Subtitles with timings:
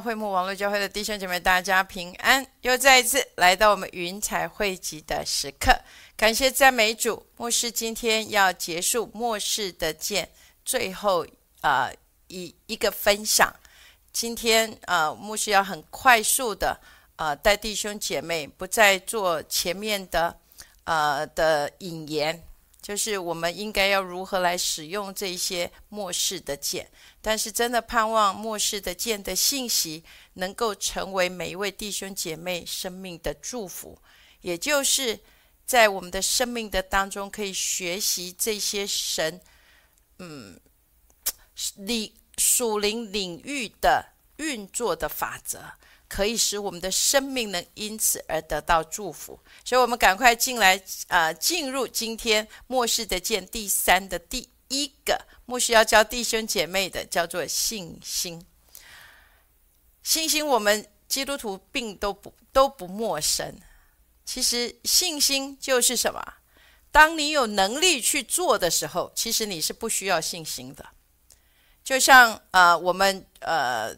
[0.00, 2.46] 会幕网络教会的弟兄姐妹，大家平安！
[2.62, 5.72] 又再一次来到我们云彩汇集的时刻，
[6.16, 7.26] 感谢赞美主。
[7.36, 10.28] 牧师今天要结束末世的见
[10.64, 11.26] 最后
[11.60, 11.92] 呃
[12.28, 13.54] 一一个分享。
[14.12, 16.80] 今天呃，牧师要很快速的
[17.16, 20.38] 呃带弟兄姐妹不再做前面的
[20.84, 22.42] 呃的引言。
[22.86, 26.88] 就是我们应该要如何来使用这些末世的剑，
[27.20, 30.04] 但是真的盼望末世的剑的信息
[30.34, 33.98] 能够成为每一位弟兄姐妹生命的祝福，
[34.40, 35.18] 也就是
[35.64, 39.40] 在我们的生命的当中可以学习这些神，
[40.20, 40.60] 嗯，
[41.74, 45.58] 领属灵领域的运作的法则。
[46.08, 58.44] 可以使我们的生命能因此而得到祝福，所以，我们赶快进来，呃，进入今天末世的见第三的第一个末世要教弟兄姐妹的，叫做信心。
[60.04, 63.58] 信心，我们基督徒并都不都不陌生。
[64.24, 66.34] 其实，信心就是什么？
[66.92, 70.86] 当你有能力去做的时候，其实你是不需要信心的。
[71.82, 73.92] 就像呃，我们呃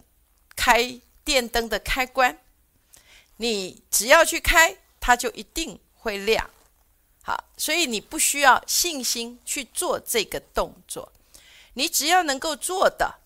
[0.56, 0.98] 开。
[1.28, 2.38] 电灯的开关，
[3.36, 6.48] 你只要去开，它就一定会亮。
[7.22, 11.12] 好，所以你不需要信心去做这个动作，
[11.74, 13.16] 你只要能够做的，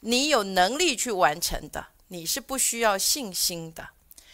[0.00, 3.90] 你有能力去完成的，你是不需要信心的。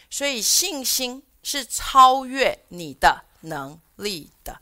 [0.09, 4.59] 所以信心是超越你的能力的。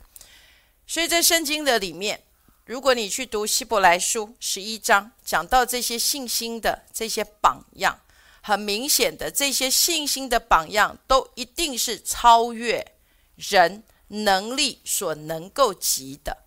[0.88, 2.24] 所以在圣经的里面。
[2.64, 8.00] 如果你去读希伯来书十一章，讲到这些信心的这些榜样，
[8.40, 12.94] 很明显的，这些信心的榜样都一定是超越
[13.34, 16.44] 人能力所能够及的。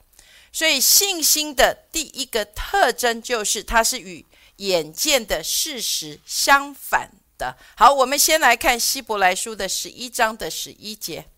[0.54, 4.26] 所以，信心的第一个特征就是它是与
[4.58, 7.58] 眼见的事实相反的。
[7.76, 11.30] 好，我们先来看希伯来书的十一章的十一节，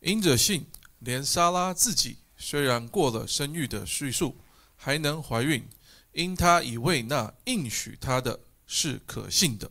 [0.00, 0.66] 因着信。
[1.04, 4.36] 连莎拉自己虽然过了生育的岁数，
[4.76, 5.62] 还能怀孕，
[6.12, 9.70] 因她以为那应许她的是可信的。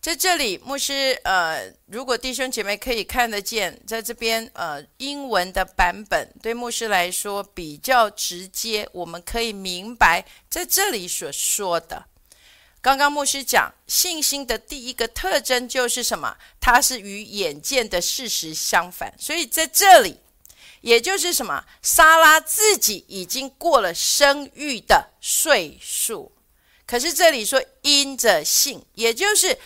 [0.00, 12.04] 在这里，牧师呃，如果弟兄姐妹可以看得见，在这边呃，英文的版本对牧师来说比较直接，我们可以明白在这里所说的。
[12.84, 16.36] 刚刚牧师讲信心的第一个特征就是什么？
[16.60, 19.14] 它是与眼见的事实相反。
[19.18, 20.18] 所以在这里，
[20.82, 21.64] 也就是什么？
[21.80, 26.32] 莎拉自己已经过了生育的岁数，
[26.86, 29.58] 可是这里说因着信，也就是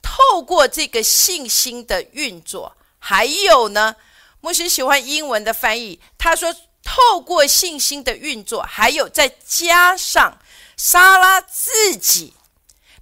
[0.00, 2.74] 透过这个信心的运作。
[2.98, 3.96] 还有呢，
[4.40, 6.50] 牧师喜欢英文的翻译，他说
[6.82, 10.38] 透过信心的运作，还有再加上
[10.78, 12.32] 莎拉自己。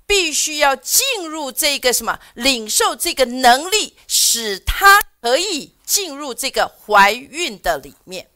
[0.06, 8.30] 必须要进入这个什么，领受这个能力，使他可以进入这个怀孕的里面。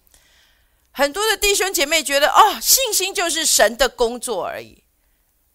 [0.90, 4.82] 很多的弟兄姐妹觉得，哦，信心就是神的工作而已。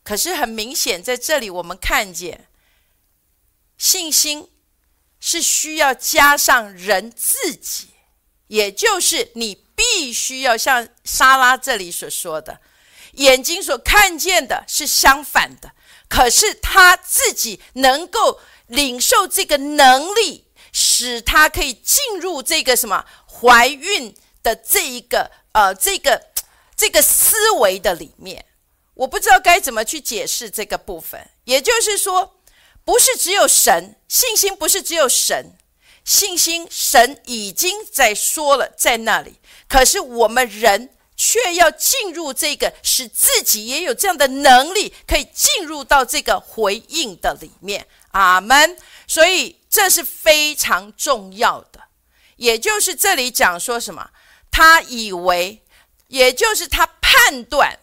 [0.04, 2.48] 可是很明显，在这里我们看见，
[3.78, 4.50] 信心
[5.20, 7.90] 是需要加上人自己，
[8.48, 12.60] 也就是你必须要像莎拉这里所说的，
[13.14, 15.72] 眼睛所看见的是相反的。
[16.08, 26.28] 可是他自己能够领受这个能力，使他可以进入这个什么怀孕的这一个呃这个
[26.76, 28.46] 这个思维的里面。
[28.94, 31.30] 我不知道该怎么去解释这个部分。
[31.46, 32.40] 也就是说，
[32.86, 35.58] 不是只有神信心，不是只有神
[36.06, 39.40] 信心，神已经在说了在那里。
[39.68, 40.92] 可是我们人。
[41.16, 47.88] 却要进入这个，使自己也有这样的能力，可以进入到这个回应的里面。
[48.12, 48.78] 阿门。
[49.06, 51.82] 所以这是非常重要的。
[52.38, 54.10] 也就是这里讲说什么？
[54.52, 55.62] 他以为，
[56.08, 57.80] 也就是他判断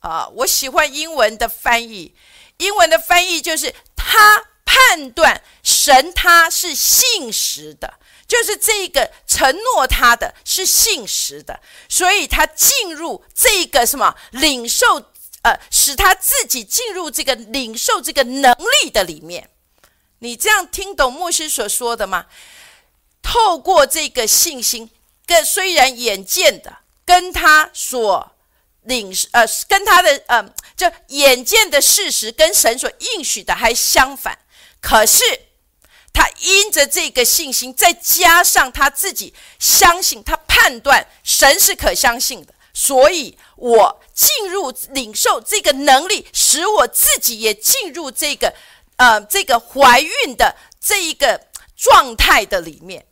[0.00, 0.28] 啊。
[0.36, 2.14] 我喜欢英文的翻译，
[2.58, 7.98] 英文的翻译就是他判断神他是信实的。
[8.26, 15.10] 就是这个承诺他的是信实的，所以他进入这个什么领受，
[15.42, 19.50] 呃，使他自己进入这个领受这个能力的里面。
[20.20, 22.26] 你这样听懂牧师所说的吗？
[23.20, 24.90] 透过这个信心，
[25.26, 28.32] 跟虽然眼见的跟他所
[28.82, 34.38] 领呃跟他的呃就眼见的事实跟神所应许的还相反，
[34.80, 35.22] 可是。
[36.12, 48.52] 他因着这个信心，再加上他自己相信，他判断神是可相信的，所以我进入领受这个能力，使我自己也进入这个
[48.96, 51.40] 呃这个怀孕的这一个
[51.76, 53.06] 状态的里面。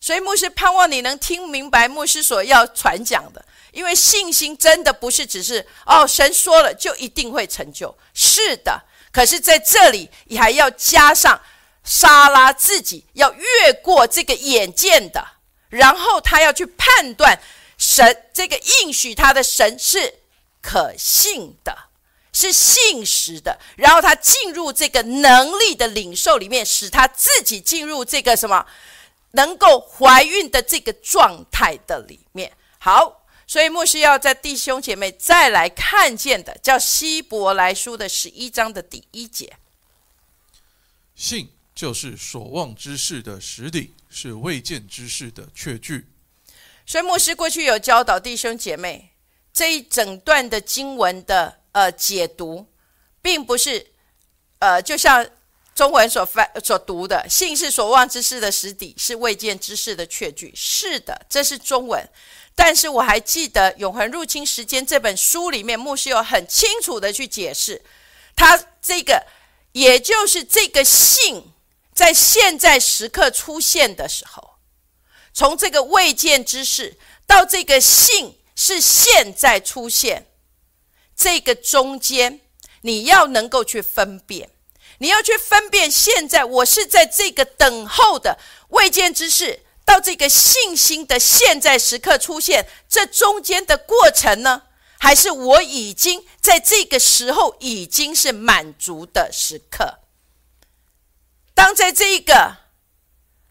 [0.00, 8.82] 所以牧师盼望你能听明白牧师所要传讲的，因为信心真的不是只是哦神说了就一定会成就，是的。
[9.10, 11.40] 可是在这里你还要加上
[11.84, 15.26] 莎拉自己要越过这个眼见的，
[15.70, 17.40] 然后他要去判断。
[17.78, 20.14] 神这个应许他的神是
[20.60, 21.90] 可信的，
[22.32, 23.56] 是信实的。
[23.76, 28.66] 然后他进入这个能力的领受里面，使他自己进入这个什么
[29.30, 32.52] 能够怀孕的这个状态的里面。
[32.80, 39.56] 好，所以牧师要在弟兄姐妹再来看见的，叫希伯来书的十一章的第一节。
[41.14, 46.08] 信就是所望之事的实底，是未见之事的确据。
[46.84, 49.12] 所以牧师过去有教导弟兄姐妹，
[49.52, 52.66] 这一整段的经文的呃解读，
[53.22, 53.92] 并不是
[54.58, 55.24] 呃就像
[55.72, 60.52] 中文所翻所读的“信是所望之事的实底，是未见之事的确据”。
[60.58, 62.04] 是的，这是中文。
[62.56, 67.80] 但是我还记得《永恒入侵时间》这本书里面，牧师有很清楚的去解释，
[68.34, 69.24] 他这个
[69.70, 71.40] 也就是这个信
[71.98, 74.50] 在现在时刻出现的时候。
[75.34, 76.96] 从这个未见之事
[77.26, 80.30] 到这个信是现在出现，
[81.16, 82.38] 这个中间
[82.82, 84.50] 你要能够去分辨，
[84.98, 94.62] 你要去分辨现在我是在这个等候的未见之事到这个信心的现在时刻出现，这中间的过程呢，
[95.00, 99.98] 还是我已经在这个时候已经是满足的时刻？
[101.58, 102.56] 当在这一个。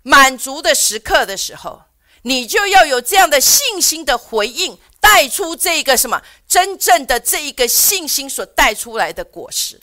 [0.04, 1.82] 满足的时刻的时候，
[2.22, 9.82] 你就要有这样的信心的回应，带出这个什么真正的这一个信心所带出来的果实。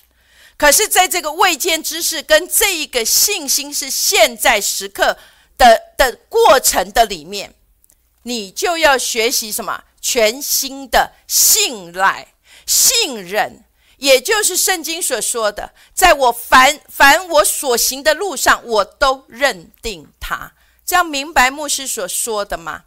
[0.57, 5.19] 可是，在这个未见之事跟这一个信心是现在时刻
[5.59, 7.55] 的的过程的里面，
[8.23, 12.29] 你就要学习什么全新的信赖、
[12.65, 13.64] 信任。
[14.05, 20.53] 也就是圣经所说的，在我凡凡我所行的路上，我都认定他。
[20.85, 22.85] 这样明白牧师所说的吗？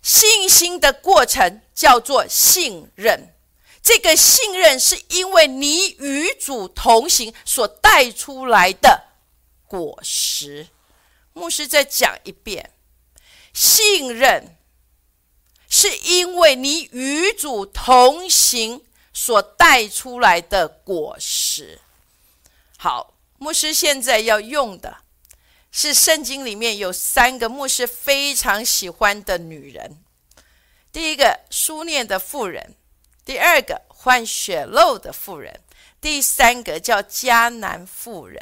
[0.00, 3.34] 信心的过程叫做信任，
[3.82, 9.02] 这个信任是因为你与主同行所带出来的
[9.66, 10.68] 果实。
[11.34, 12.70] 牧师再讲一遍，
[13.52, 14.56] 信任
[15.68, 18.87] 是因为你与主同行。
[19.20, 21.80] 所带出来的果实。
[22.76, 24.98] 好，牧师现在要用的
[25.72, 29.98] 是圣经里面有三个牧师非常喜欢的女人。
[30.92, 32.76] 第一个，书念的妇人；
[33.24, 35.52] 第二个，换血肉的妇人；
[36.00, 38.40] 第三个叫迦南妇人。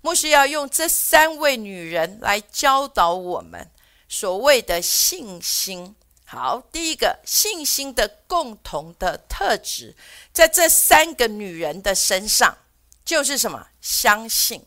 [0.00, 3.68] 牧师要用这三位女人来教导我们
[4.08, 5.96] 所谓的信心。
[6.34, 9.94] 好，第一个信心的共同的特质，
[10.32, 12.58] 在这三个女人的身上，
[13.04, 13.68] 就是什么？
[13.80, 14.66] 相信，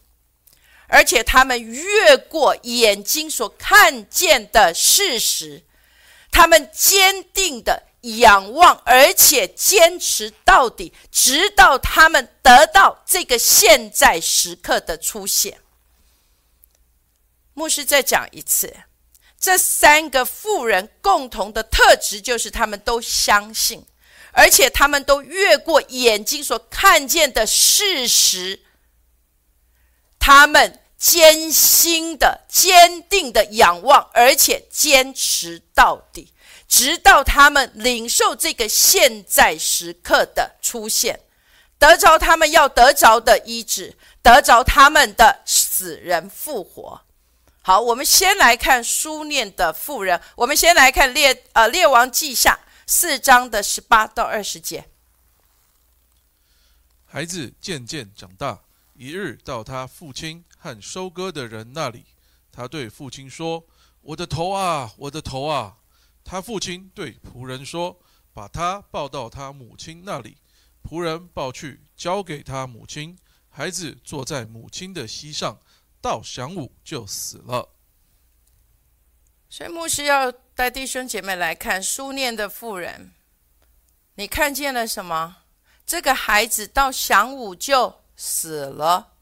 [0.88, 5.66] 而且他们越过眼睛所看见的事实，
[6.32, 15.60] 他们坚定的仰望，而且坚持到底，直到他们得到这个现在时刻的出现。
[17.54, 18.74] 牧师再讲一次。
[19.40, 23.86] 这三个富人共同的特质就是，他们都相信，
[24.32, 28.62] 而且他们都越过眼睛所看见的事实，
[30.20, 36.34] 他们艰辛的、坚定的仰望，而且坚持到底，
[36.68, 41.20] 直到他们领受这个现在时刻的出现，
[41.78, 47.04] 得着他们要得着的医治，得着他们的死人复活。
[47.68, 50.22] 好，我们先来看书念的妇人。
[50.38, 54.88] 我们先来看列呃列王记下四章的十八到二十节。
[57.06, 58.62] 孩子渐渐长大，
[58.94, 62.06] 一日到他父亲和收割的人那里，
[62.54, 63.66] 他对父亲说
[64.00, 65.76] ：“我的头啊，我的头啊！”
[66.24, 68.00] 他父亲对仆人说
[68.32, 70.38] ：“把他抱到他母亲那里。”
[70.90, 73.18] 仆人抱去，交给他母亲。
[73.50, 75.60] 孩子坐在母亲的膝上。
[76.02, 77.70] 到晌午就死了。
[79.50, 83.14] 所以牧师要带弟兄姐妹来看书念的妇人，
[84.16, 85.38] 你看见了什么？
[85.86, 89.14] 这个孩子到晌午就死了。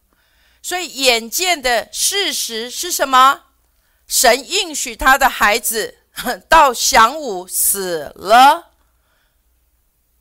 [0.62, 3.44] 所以眼见的事实是什么？
[4.08, 6.00] 神应许他的孩子
[6.50, 8.72] 到晌午死了。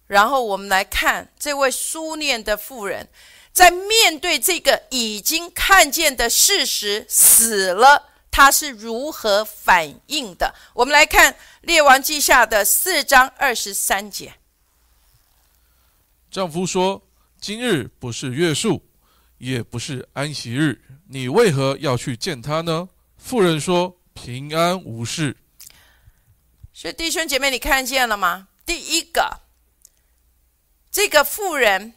[0.06, 3.08] 然后我们来看这位苏念的妇人，
[3.54, 10.52] 在面对这个已经看见的事实死了，他是如何反应的？
[10.74, 14.34] 我们来看《列王记下》的四章二十三节。
[16.28, 17.06] 丈夫说
[17.40, 18.84] ：“今日不是月数，
[19.38, 25.36] 也不是安息日，你为何要去见他呢？”妇人说：“平安无事。”
[26.74, 28.48] 所以弟兄姐妹，你看见了吗？
[28.66, 29.42] 第一个。
[30.90, 31.94] 这个妇人，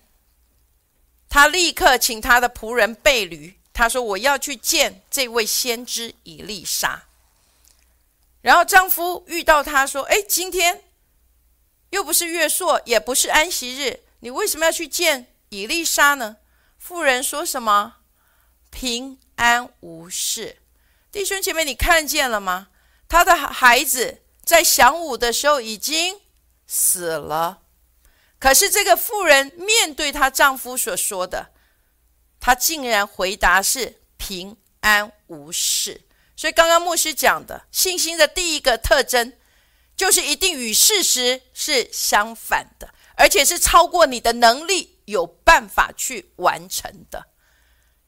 [1.29, 3.59] 她立刻请她的仆人备驴。
[3.73, 7.03] 她说：“我要去见这位先知以利沙。”
[8.41, 10.83] 然后丈夫遇到她说：“哎，今天
[11.91, 16.37] 又不是月朔，也不是安息日，你为什么要去见以利沙呢？”
[16.79, 17.97] 妇人说什么？
[18.69, 20.57] 平安无事。
[21.11, 22.69] 弟兄姐妹，你看见了吗？
[23.09, 26.19] 他的孩子在晌午的时候已经
[26.65, 27.61] 死了。
[28.39, 31.51] 可是这个妇人面对她丈夫所说的，
[32.39, 36.01] 她竟然回答是平安无事。
[36.35, 39.33] 所以刚刚牧师讲的信心的第一个特征，
[39.95, 47.25] 就是一定与事实是相反的，而且是超过你的能力有办法去完成的。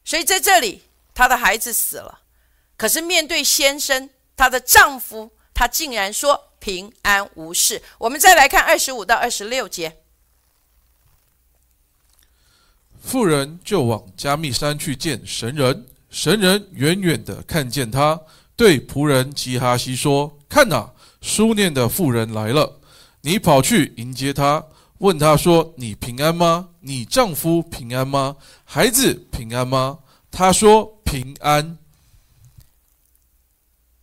[0.06, 0.84] 所以在这里，
[1.16, 2.22] 她的孩子死了，
[2.78, 7.82] 可是面对先生，她的丈夫，她竟然说平安无事。
[7.98, 10.04] 我们再来看二十五到二十六节。
[13.02, 18.20] 妇人就往加密山去见神人，神人远远的看见他，
[18.56, 22.80] 对仆人基哈西说：“看哪，书念的妇人来了，
[23.22, 24.64] 你跑去迎接她，
[25.00, 26.70] 问她说：你平安吗？
[26.82, 28.36] 你丈夫平安吗？
[28.64, 31.78] 孩子平安吗？”她说：“平安。”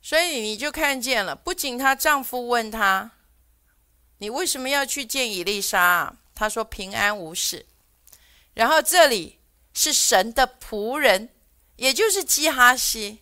[0.02, 3.12] 所以你就看见了，不仅她丈夫问她
[4.18, 7.66] ：“你为什么要去见以丽莎？”她说：“平安无事。”
[8.56, 9.38] 然后这里
[9.74, 11.28] 是神的仆人，
[11.76, 13.18] 也就是基哈西，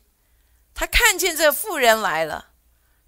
[0.72, 2.50] 他看见这个妇人来了，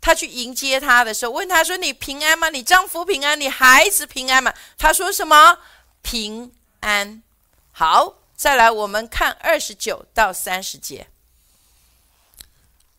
[0.01, 2.49] 他去迎接她的时候，问他说：“你平安吗？
[2.49, 3.41] 你丈夫平安？
[3.41, 5.59] 你孩子平安吗？”他说：“什么
[6.03, 7.23] 平安？”
[7.71, 11.07] 好，再来我们看二十九到三十节。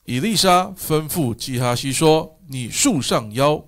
[0.06, 3.62] 以丽莎吩咐基哈西说：“你束上腰，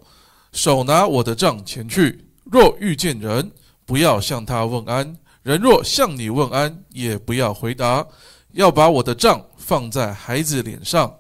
[0.54, 2.30] 手拿我的杖前去。
[2.46, 3.52] 若遇见人，
[3.86, 8.06] 不要向他问安。”人若向你问安，也不要回答，
[8.52, 11.20] 要把我的杖放在孩子脸上。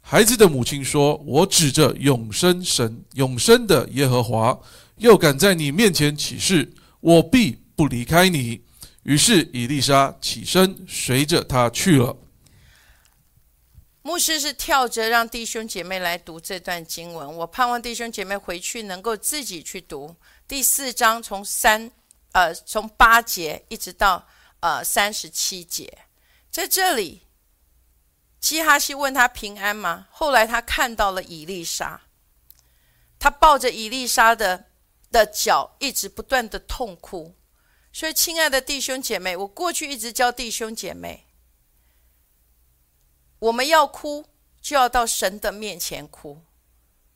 [0.00, 4.58] 孩子的母亲说：“我指着永生神、永生的耶和华，
[4.96, 8.60] 又敢在你面前起誓，我必不离开你。”
[9.04, 12.16] 于是以丽莎起身，随着他去了。
[14.02, 20.16] 牧师是跳着让弟兄姐妹来读这段经文，我盼望弟兄姐妹回去能够自己去读
[20.48, 21.90] 第四章，从三。
[22.32, 24.26] 呃，从八节一直到
[24.60, 26.06] 呃三十七节，
[26.50, 27.26] 在这里，
[28.40, 30.08] 基哈西问他平安吗？
[30.10, 32.02] 后来他看到了伊丽莎，
[33.18, 34.70] 他抱着伊丽莎的
[35.10, 37.36] 的脚，一直不断的痛哭。
[37.92, 41.26] 所以，亲爱的弟兄姐妹，我过去一直教弟兄姐妹，
[43.38, 44.24] 我们要哭，
[44.62, 46.42] 就要到神的面前哭，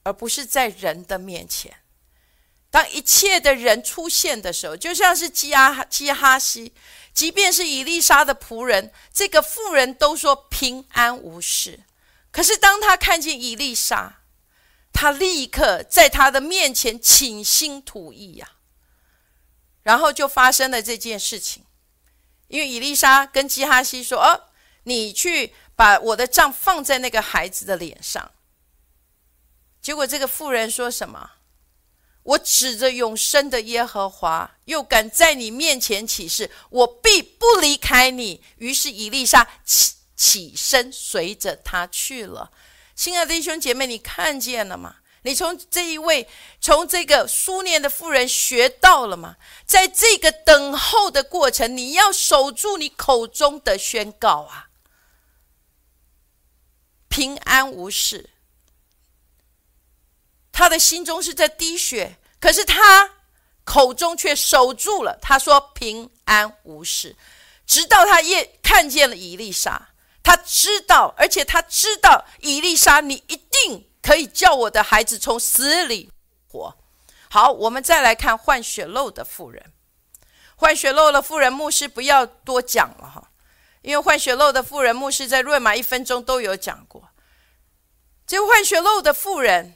[0.02, 1.78] 而不是在人的面前。
[2.76, 6.74] 当一切的人出现的时候，就像是基阿基哈西，
[7.14, 11.84] 即便是伊丽莎的仆人，这个妇人都说平安无事。
[12.30, 14.20] 可是当他看见伊丽莎，
[14.92, 18.46] 他立刻在他的面前倾心吐意呀。
[19.82, 21.64] 然后就发生了这件事情，
[22.48, 24.50] 因为伊丽莎跟基哈西说：“哦，
[24.82, 28.32] 你去把我的杖放在那个孩子的脸上。”
[29.80, 31.30] 结果这个妇人说什么？
[32.26, 38.42] 我指着永生的耶和华，又敢在你面前起誓，我必不离开你。
[38.56, 42.50] 于是以利沙起起身，随着他去了。
[42.96, 44.96] 亲爱的弟兄姐妹，你看见了吗？
[45.22, 46.28] 你从这一位，
[46.60, 49.36] 从这个苏念的妇人学到了吗？
[49.64, 54.68] 在这个等候的过程，你要守住你口中的宣告啊，
[57.08, 58.30] 平安无事。
[60.56, 63.10] 他的心中是在滴血，可是他
[63.62, 65.18] 口中却守住了。
[65.20, 67.14] 他说平安无事，
[67.66, 69.88] 直到他也看见了伊丽莎，
[70.22, 76.10] 他知道，而且他知道伊丽莎，你一定可以叫我的孩子从死里
[76.48, 76.74] 活。
[77.28, 79.74] 好，我们再来看换血漏的妇人。
[80.56, 83.30] 换血漏的妇人，牧师不要多讲了哈，
[83.82, 87.10] 因为换血漏的妇人，牧师在瑞玛一分钟都有讲过。
[88.26, 89.74] 这换血漏的妇人。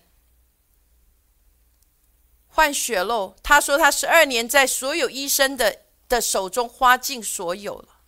[2.60, 8.00] 换血漏，他说他十二年在所有医生的的手中花尽所有了。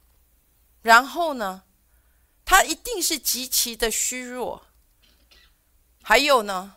[0.82, 1.62] 然后呢，
[2.44, 4.66] 他一定是极其的虚弱。
[6.02, 6.75] 还有呢，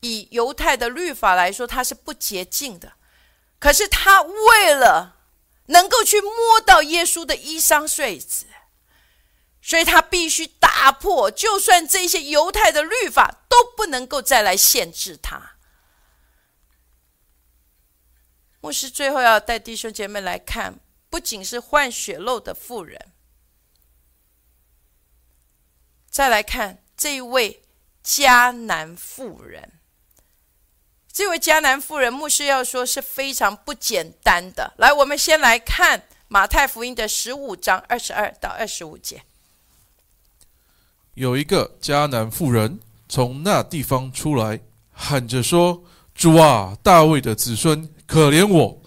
[0.00, 2.94] 以犹太的律法来说，他是不洁净的。
[3.58, 5.18] 可是他为了
[5.66, 8.46] 能够去摸到耶稣的衣裳穗子，
[9.60, 15.55] 所以他必须打破，就算这些犹太的律法都不能够再来限制他。
[18.66, 23.00] 牧师最后要带弟兄姐妹来看，不仅是换血漏的妇人，
[26.10, 27.62] 再来看这一位
[28.04, 29.74] 迦南妇人。
[31.12, 34.74] 这位迦南妇人，牧师要说是非常不简单的。
[34.78, 39.22] 来，我们先来看马太福音的十五章二十二到二十五节。
[41.14, 44.58] 有一个迦南妇人从那地方出来，
[44.90, 48.82] 喊着说：“主啊，大卫的子孙，可怜我！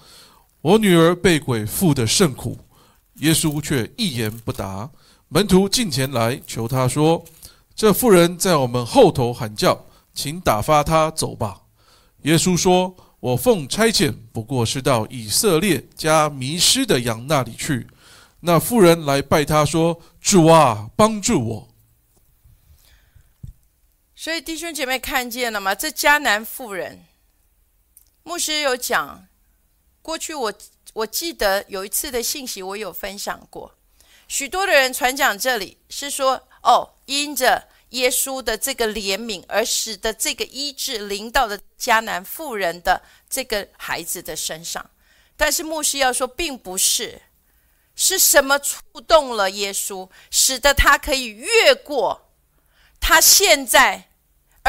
[0.62, 2.58] 我女儿被鬼附的甚苦。”
[3.20, 4.90] 耶稣却一言不答。
[5.28, 7.24] 门徒近前来求他说
[7.76, 11.62] ：“这妇人在我们后头喊叫，请打发她走吧。”
[12.24, 17.88] 耶稣说：“我奉差遣，不过是到以色列家迷失的羊那里去。”
[18.42, 21.68] 那妇人来拜他说：“主啊，帮助我！”
[24.16, 25.76] 所以弟兄姐妹看见了吗？
[25.76, 27.04] 这迦南妇人，
[28.30, 29.28] 牧师有讲，
[30.04, 30.54] 过去我
[30.94, 33.74] 我记得有一次的信息，我有分享过，
[34.28, 44.92] 许多的人传讲这里是说：“哦，因着。”耶稣的这个怜悯，而使得这个医治临到的迦南妇人的这个孩子的身上，
[45.36, 47.20] 但是牧师要说，并不是，
[47.96, 52.30] 是什么触动了耶稣，使得他可以越过
[53.00, 54.09] 他现在，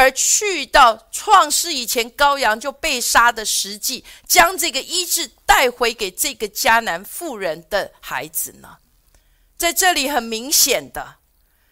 [0.00, 8.78] 而去到创世以前羔羊就被杀的实际，将这个医治带回给这个迦南妇人的孩子呢？
[9.58, 11.16] 在这里很明显的，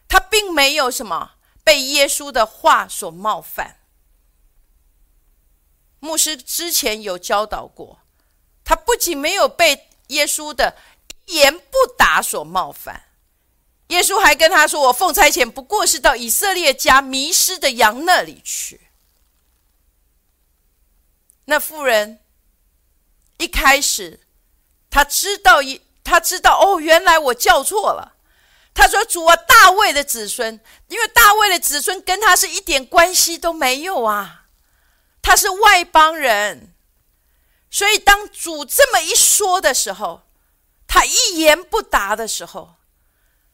[0.07, 1.33] 他并没有什么。
[1.65, 3.81] 被耶稣的话所冒犯，
[5.99, 8.01] 牧师之前有教导过，
[8.65, 10.79] 他不仅没有被耶稣的
[11.27, 13.08] 一言不答所冒犯，
[13.89, 18.89] 耶稣还跟他说：“我奉差遣，不过是到以色列家迷失的羊那里去。”
[21.47, 22.21] 那妇人
[23.39, 24.21] 一开始，
[24.91, 28.17] 他知道一，他知道哦，原来我叫错了。
[28.75, 34.45] 他说：“主啊，大卫的子孙，因为大卫的子孙跟他是一点关系都没有啊，
[35.23, 36.75] 他是外邦人。
[37.71, 40.23] 所以当主这么一说的时候，
[40.87, 42.77] 他一言不答的时候，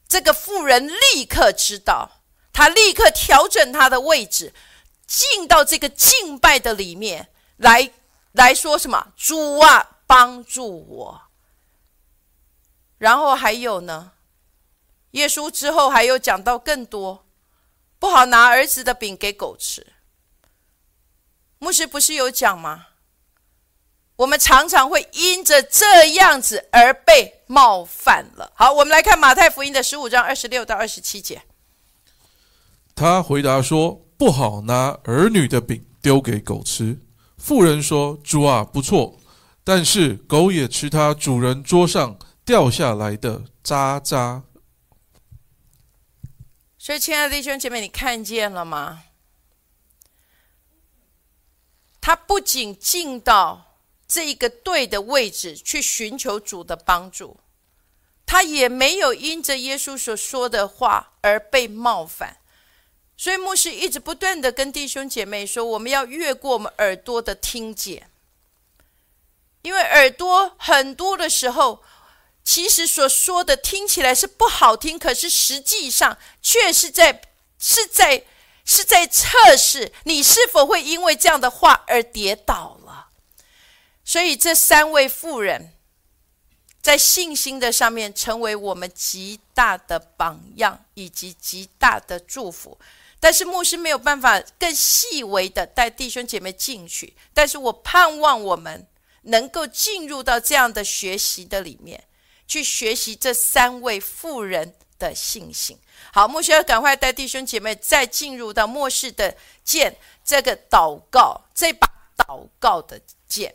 [0.07, 4.55] 这个妇人立刻知道，他立刻调整他的位置，
[5.07, 7.91] 进到这个敬拜的里面来，
[8.33, 9.13] 来说什么？
[9.17, 11.23] 主啊，帮助我。
[12.99, 14.13] 然后还有呢？”
[15.13, 17.25] 耶稣之后还有讲到更多，
[17.99, 19.95] 不好拿儿子的饼给狗吃。
[21.59, 22.89] 牧师不是有讲吗？
[24.17, 28.53] 我们常常会因着这样子而被冒犯了。
[28.55, 31.43] 好，我们来看马太福音的十五章二十六到二十七节。
[32.95, 37.01] 他回答说：“不好拿儿女的饼丢给狗吃。”
[37.37, 39.19] 妇人说：“主啊，不错，
[39.65, 44.45] 但是狗也吃它主人桌上掉下来的渣渣。”
[46.79, 49.03] 所以，亲爱的弟兄姐妹，你看见了吗？
[52.01, 53.64] 他不仅进到
[54.15, 57.37] 这一个对的位置去寻求主的帮助，
[58.25, 62.37] 他也没有因着耶稣所说的话而被冒犯。
[63.17, 68.09] 所以，牧师一直不断的跟弟兄姐妹说，我们要越过我们耳朵的听见，
[69.63, 71.83] 因为耳朵很多的时候。
[72.47, 77.23] 其实所说的听起来是不好听，可是实际上却是在
[77.59, 78.27] 是在
[78.67, 82.74] 是在测试你是否会因为这样的话而跌倒。
[84.05, 85.73] 所以这三位妇人，
[86.83, 92.79] 在信心的上面成为我们极大的榜样以及极大的祝福。
[93.19, 98.87] 但是牧师没有办法更细微的带弟兄姐妹进去，但是我盼望我们
[99.23, 102.05] 能够进入到这样的学习的里面。
[102.47, 105.79] 去学习这三位妇人的信心。
[106.13, 111.89] 好，牧师要赶快带弟兄姐妹再进入到末世的剑这个祷告这把
[112.19, 113.55] 祷告的剑。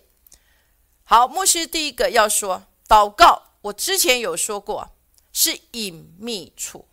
[1.09, 4.91] 好，牧师第一个要说祷告，我之前有说过
[5.33, 6.87] 是隐秘处。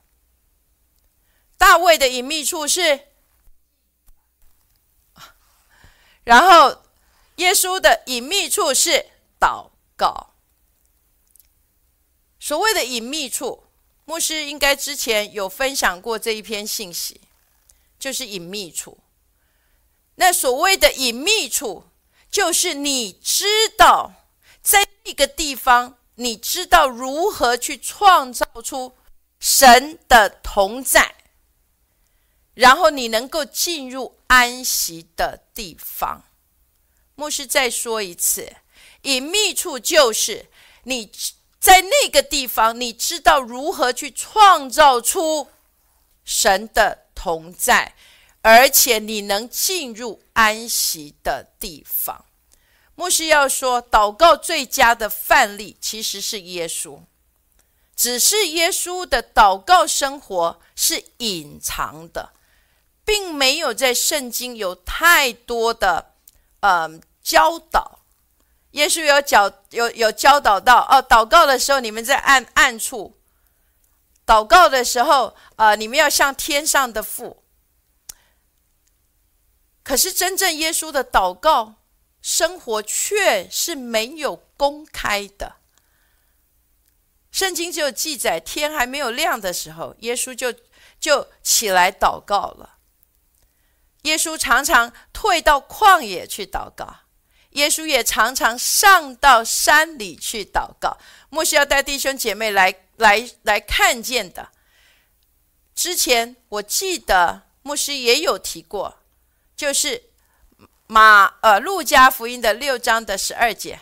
[1.58, 3.08] 大卫的隐秘处是，
[6.24, 6.82] 然后
[7.34, 10.32] 耶稣的隐秘处是祷告。
[12.40, 13.64] 所谓的隐秘处，
[14.06, 17.20] 牧师应该之前有分享过这一篇信息，
[17.98, 18.96] 就是隐秘处。
[20.14, 21.90] 那所谓的隐秘处，
[22.36, 23.46] 就是你知
[23.78, 24.12] 道
[24.62, 28.94] 在那个地方，你知道如何去创造出
[29.40, 31.14] 神的同在，
[32.52, 36.24] 然后你能够进入安息的地方。
[37.14, 38.54] 牧师再说一次，
[39.00, 40.50] 隐秘处就是
[40.82, 41.10] 你
[41.58, 45.48] 在那个地方，你知道如何去创造出
[46.22, 47.94] 神的同在。
[48.42, 52.25] 而且你能进入安息的地方。
[52.96, 57.00] 牧师要说，祷告最佳的范例其实是耶稣，
[57.94, 62.32] 只是耶稣的祷告生活是隐藏的，
[63.04, 66.14] 并没有在圣经有太多的
[66.60, 68.00] 嗯教导。
[68.72, 73.16] 耶稣有教有有教导到哦，祷告的时候你们在暗暗处
[74.26, 77.42] 祷告的时候，呃，你们要向天上的父。
[79.82, 81.75] 可是，真正耶稣的祷告
[82.26, 85.58] 生活却是没有公开的。
[87.30, 90.52] 圣经只有记载，天还没有亮的时候，耶稣就
[90.98, 92.78] 就起来祷告了。
[94.02, 96.96] 耶稣常常退到旷野去祷告，
[97.50, 100.98] 耶稣也常常上到山里去祷告。
[101.28, 104.50] 莫需要带弟兄姐妹来来来看见的。
[105.76, 108.98] 之前我记得牧师也有提过。
[109.56, 110.05] 就是
[110.86, 113.80] 马呃，路加福音的六章的十二节。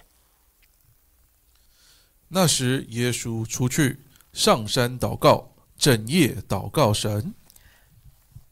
[2.28, 7.34] 那时，耶稣出去上山祷告，整夜祷告神。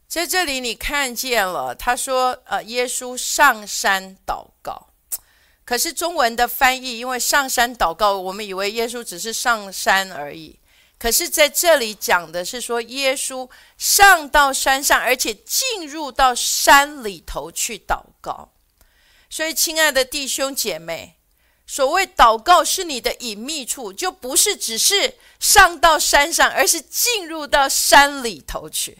[0.07, 4.89] 在这里，你看见了，他说：“呃，耶稣上山祷告。”
[5.65, 10.59] 可是中文的翻译，因为上山祷告，我们以为耶稣只是上山而已。
[10.99, 18.49] 可是，在这里讲的是说，耶稣上到山上，而且进入到山里头去祷告。
[19.29, 21.17] 所以，亲爱的弟兄姐妹，
[21.67, 28.99] 所谓祷告是你的隐秘处，就不是只是上到山上，而是进入到山里头去。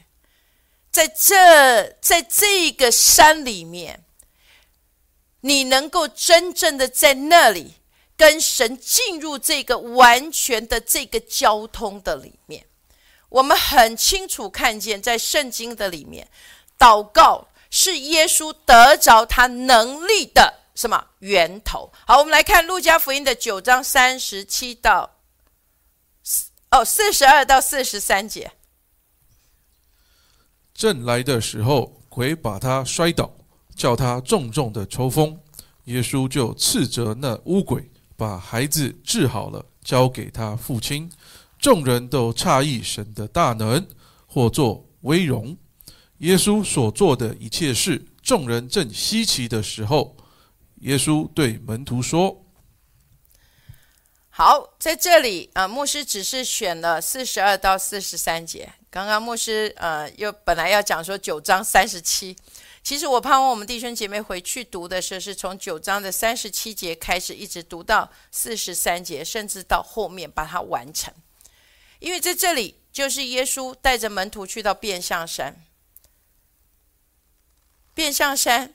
[0.91, 4.03] 在这，在这个山里面，
[5.39, 7.75] 你能够真正的在那里。
[8.15, 12.63] 跟神进入这个完全的这个交通的里面，
[13.27, 16.29] 我们很清楚看见，在圣经的里面，
[16.77, 21.91] 祷告是耶稣得着他能力的什么源头？
[22.05, 25.15] 好，我们来看路加福音的九章三十七到
[26.21, 28.51] 四哦四十二到四十三节。
[30.75, 33.33] 正来的时候，鬼把他摔倒，
[33.75, 35.39] 叫他重重的抽风，
[35.85, 37.89] 耶稣就斥责那乌鬼。
[38.15, 41.11] 把孩子治好了，交给他父亲。
[41.57, 43.87] 众人都诧异神的大能，
[44.27, 45.57] 或作威荣。
[46.23, 50.15] 耶稣所做的一切事，众人正稀奇的时候，
[50.79, 52.45] 耶稣对门徒说
[54.31, 58.71] ：“好，在这里啊，牧师只是选了四十二到四十三节。
[58.89, 62.33] 刚刚牧师呃，又本来要讲说九章三十七。”
[62.81, 71.13] 其实我盼望我们弟兄姐妹回去读的时候，是从九章的三十七节开始，一直读到四十三节，甚至到后面把它完成。
[71.99, 75.61] 因为在这里，就是耶稣带着门徒去到变相山。
[77.93, 78.73] 变相山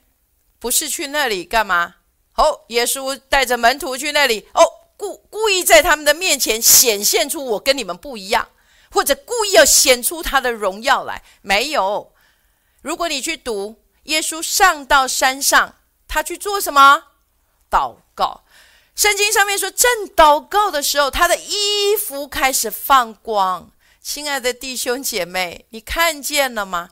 [0.59, 1.95] 不是去那里干嘛？
[2.35, 4.63] 哦，耶稣带着门徒去那里，哦，
[4.95, 8.49] 故故意在他们的面前显现出我跟你们不一样，
[8.91, 11.23] 或者故意要显出他的荣耀来。
[11.41, 12.13] 没有，
[12.81, 13.81] 如果你去读。
[14.03, 15.75] 耶稣上到山上，
[16.07, 17.03] 他去做什么？
[17.69, 18.43] 祷告。
[18.95, 23.69] 圣经上面说，正祷告的时候，他的衣服开始放光。
[24.01, 26.89] 亲爱的弟兄姐妹，你看见了吗？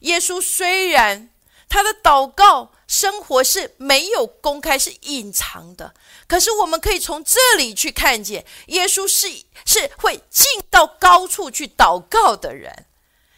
[0.00, 1.29] 耶稣虽然
[1.70, 5.94] 他的祷告生活是没有公开，是隐藏的，
[6.26, 9.28] 可是我们可以从这里去看见，耶稣是
[9.64, 12.86] 是会进到高处去祷告的人。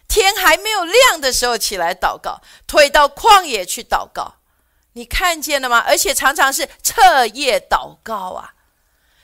[0.09, 4.37] 天还没有亮的时候起来祷告，退到旷野去祷告，
[4.95, 5.79] 你看见了吗？
[5.79, 8.55] 而且常常是彻夜祷告啊！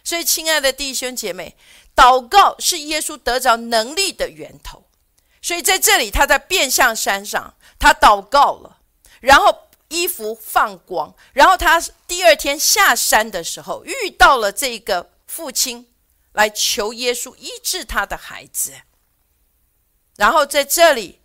[0.04, 1.56] 所以，亲爱的弟兄姐妹，
[1.94, 4.84] 祷告是耶稣得着能力的源头。
[5.42, 8.77] 所以在这里，他在变相山上，他祷告了，
[9.20, 15.86] 然后衣服放光，然后他第二天下山的时候，遇到了这个父亲，
[16.32, 18.72] 来求耶稣医治他的孩子。
[20.16, 21.20] 然后在这里，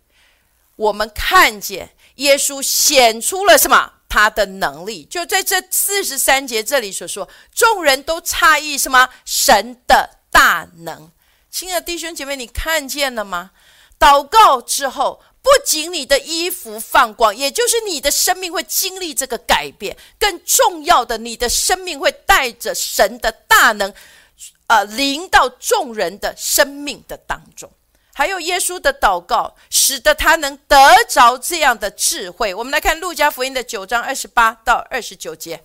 [0.76, 3.92] 我们看见耶稣显出了什么？
[4.08, 5.04] 他的能力。
[5.04, 9.10] 就在这四十三节这里所说，众人都诧异什么？
[9.24, 11.10] 神的大能。
[11.50, 13.50] 亲爱的弟兄姐妹，你看见了吗？
[13.98, 15.22] 祷告之后。
[15.44, 19.94] 不仅你的衣服放光，也就是你的生命会经历这个改变。
[20.18, 23.92] 更重要的，你的生命会带着神的大能，
[24.68, 27.70] 呃，临到众人的生命的当中。
[28.14, 30.76] 还有耶稣的祷告，使得他能得
[31.10, 32.54] 着这样的智慧。
[32.54, 35.62] 我们来看路加福音的九章二十八到二十九节。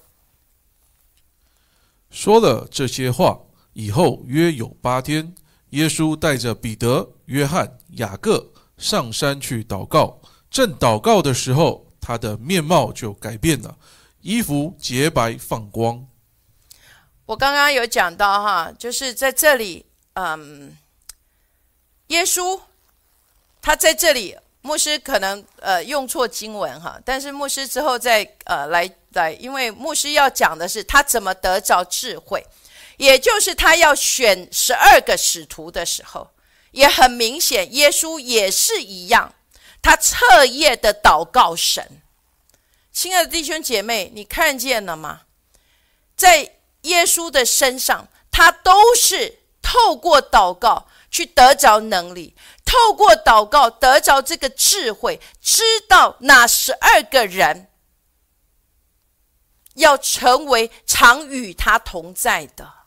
[2.11, 3.39] 说了这些话
[3.71, 5.33] 以后，约有八天，
[5.69, 8.51] 耶稣带着彼得、约翰、雅各。
[8.79, 13.77] 上山去祷告，正祷告的时候，他的面貌就改变了，
[14.21, 16.07] 衣服洁白放光。
[17.25, 20.75] 我刚刚有讲到哈，就是在这里，嗯，
[22.07, 22.59] 耶稣
[23.61, 32.43] 他在这里，牧师可能呃用错经文哈，但是牧师之后再呃来来，因为牧师要讲的是他怎么得着智慧，
[32.97, 36.27] 也就是他要选十二个使徒的时候。
[36.71, 39.33] 也很明显，耶稣也是一样，
[39.81, 42.01] 他彻夜的祷告神。
[42.91, 45.21] 亲爱的弟兄姐妹，你看见了吗？
[46.15, 57.69] 在耶稣的身上，他都是透过祷告去得着能力，透过祷告得着这个智慧，知道哪十二个人
[59.75, 62.78] 要成为常与他同在的。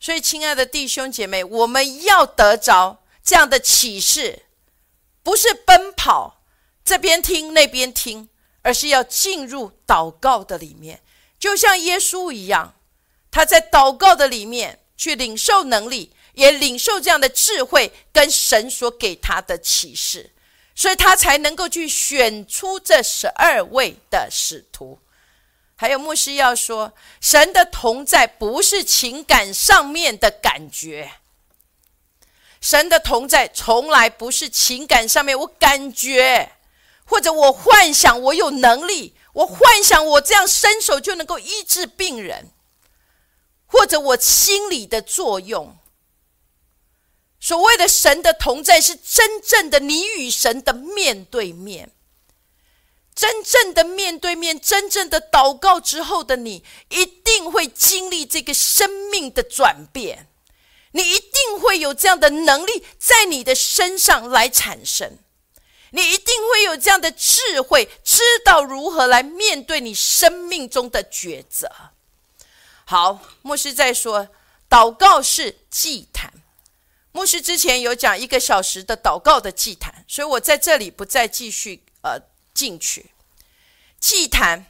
[0.00, 4.44] 所以，亲爱的弟兄姐妹，我们要得着这样的启示，
[5.22, 6.42] 不是奔跑
[6.84, 8.28] 这边听那边听，
[8.62, 11.02] 而是要进入祷告的里面，
[11.38, 12.76] 就像耶稣一样，
[13.30, 20.30] 他在祷告的里面去领受能力，也领受这样的智慧跟神所给他的启示，
[20.76, 25.00] 所以他才能够去选出这十二位的使徒。
[25.80, 31.12] 还有牧师要说，神的同在不是情感上面的感觉，
[32.60, 36.50] 神的同在从来不是情感上面我感觉，
[37.04, 42.48] 或者我幻想我有能力，我幻想我这样伸手就能够医治病人，
[43.66, 45.78] 或者我心理的作用。
[47.38, 51.92] 所谓的神的同在，是真正的你与神的面对面。
[53.18, 60.28] 真正的面对面，真正的祷告之后的你，一定会经历这个生命的转变。
[60.92, 65.18] 你一定会有这样的能力在你的身上来产生，
[65.90, 71.68] 你一定会有这样的智慧，知道如何来面对你生命中的抉择。
[72.84, 74.28] 好，牧师在说，
[74.70, 76.32] 祷告是祭坛。
[77.10, 82.20] 牧师之前有讲一个小时的祷告的祭坛，所以我在这里不再继续呃。
[82.58, 83.12] 进去，
[84.00, 84.66] 祭坛。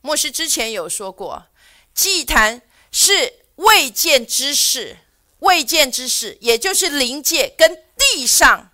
[0.00, 1.48] 牧师之前有说过，
[1.92, 4.96] 祭坛是未见之事，
[5.40, 8.70] 未见之事，也就是灵界跟地上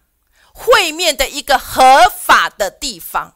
[0.52, 3.34] 会面的一个合法的地方。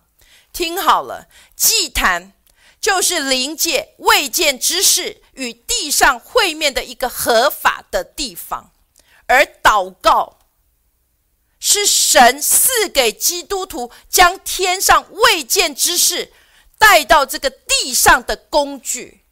[0.53, 2.33] 听好了，祭坛
[2.81, 8.71] 就是灵界未见之事与地上会面的一个合法的地方，
[9.27, 10.38] 而祷告。
[11.61, 16.33] 是神赐给基督徒将天上未见之事
[16.79, 19.25] 带到这个地上的工具，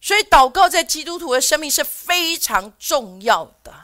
[0.00, 3.74] 所以祷告在基督徒的生命是非常重要的，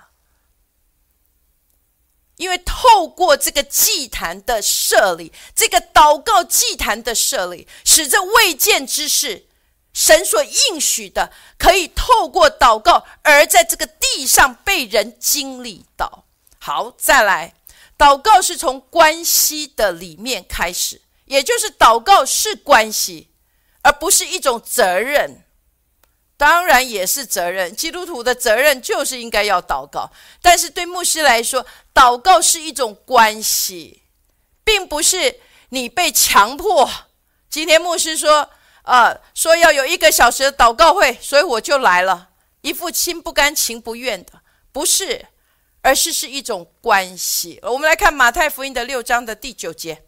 [2.37, 9.49] 因为透过这个祭坛的设立，这个祷告祭坛的设立，使这未见之事，
[9.93, 16.27] 神所应许的，可以透过祷告而在这个地上被人经历到。
[16.69, 17.55] 好，再来，
[17.97, 23.31] 祷告是从关系的里面开始，也就是祷告是关系，
[23.81, 25.47] 而不是一种责任。
[26.37, 30.13] 当然也是责任，基督徒的责任就是应该要祷告。
[30.43, 34.03] 但是对牧师来说，祷告是一种关系，
[34.63, 36.87] 并不是你被强迫。
[37.49, 38.51] 今天牧师说，
[38.83, 42.29] 呃，说要有一个小时的祷告会，所以我就来了，
[42.61, 45.29] 一副心不甘情不愿的，不是。
[45.81, 47.59] 而是是一种关系。
[47.63, 50.05] 我们来看马太福音的六章的第九节。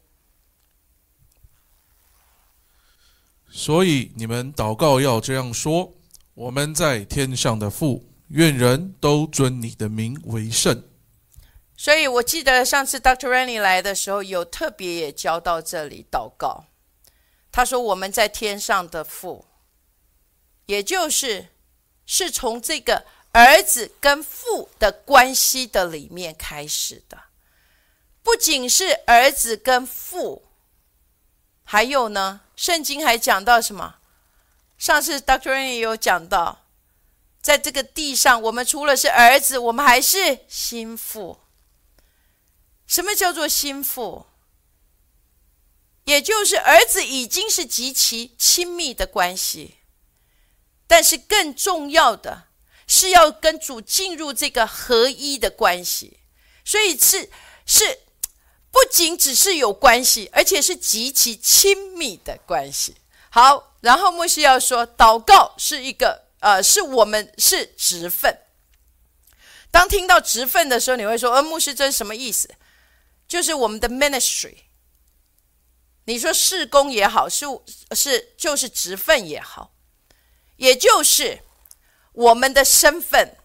[3.49, 5.95] 所以你们祷告要这样说：
[6.35, 10.85] 我们在天上的父，愿人都尊你的名为圣。
[11.77, 13.29] 所以我记得上次 Dr.
[13.29, 16.67] Rennie 来的时候，有特别也教到这里祷告。
[17.51, 19.47] 他说我们在天上的父，
[20.67, 21.49] 也就是
[22.05, 23.07] 是从这个。
[23.33, 27.25] 儿子跟父的关系的里面开始的，
[28.23, 30.45] 不仅是儿子跟父，
[31.63, 33.97] 还有呢，圣经还讲到什么？
[34.77, 36.65] 上次 Doctor N 也有讲到，
[37.41, 41.41] 在这个地上，我们除了是儿子，我们还是心腹。
[42.87, 44.27] 什么叫做心腹？
[46.05, 49.77] 也就是儿子已经是极其亲密的关系，
[50.89, 52.49] 但是更重要的
[52.93, 56.19] 是要跟主进入这个合一的关系，
[56.65, 57.31] 所以是
[57.65, 58.01] 是
[58.73, 62.97] 不仅只是有关系，而且是极其亲密的关系。
[63.31, 68.37] 好，然后牧师要说，祷告是一个呃，是我们是职分。
[69.71, 72.53] 当听到职分的时候，你会说，呃，牧师这是什么意思？
[73.29, 74.57] 就是我们的 ministry。
[76.07, 77.47] 你说事工也好，是
[77.95, 79.77] 是就是职分也好，
[80.57, 81.45] 也就是
[82.13, 83.37] 我们的身份，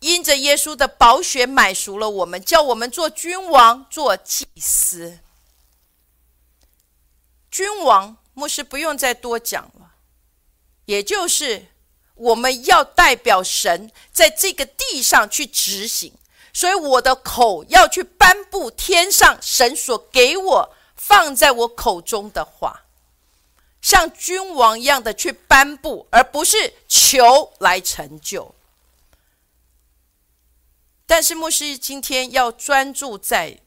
[0.00, 5.18] 因着耶稣的宝血买赎了我们，叫我们做君王、做祭司。
[7.50, 9.94] 君王，牧师不用再多讲了，
[10.86, 11.66] 也就是
[12.14, 16.12] 我们要代表神在这个地上去执行，
[16.52, 20.74] 所以我的口要去颁布天上神所给我。
[20.96, 22.83] 放在我口中的话，
[23.84, 28.54] 像君王一样的去颁布，而不是求来成就。
[31.04, 33.60] 但是牧师今天要专注在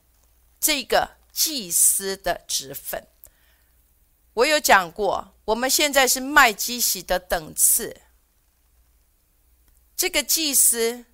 [0.60, 3.06] 这个祭司的职分。
[4.34, 8.02] 我有讲过，我们现在是麦基喜的等次。
[9.96, 11.06] 这个祭司，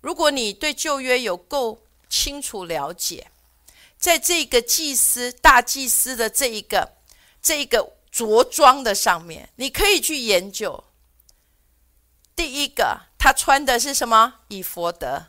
[0.00, 3.28] 如果你对旧约有够清楚了解。
[3.96, 6.96] 在这个祭司大祭司的这一个
[7.42, 10.84] 这个着装的上面，你可以去研究。
[12.36, 14.40] 第一个，他穿的是什么？
[14.48, 15.26] 以佛德。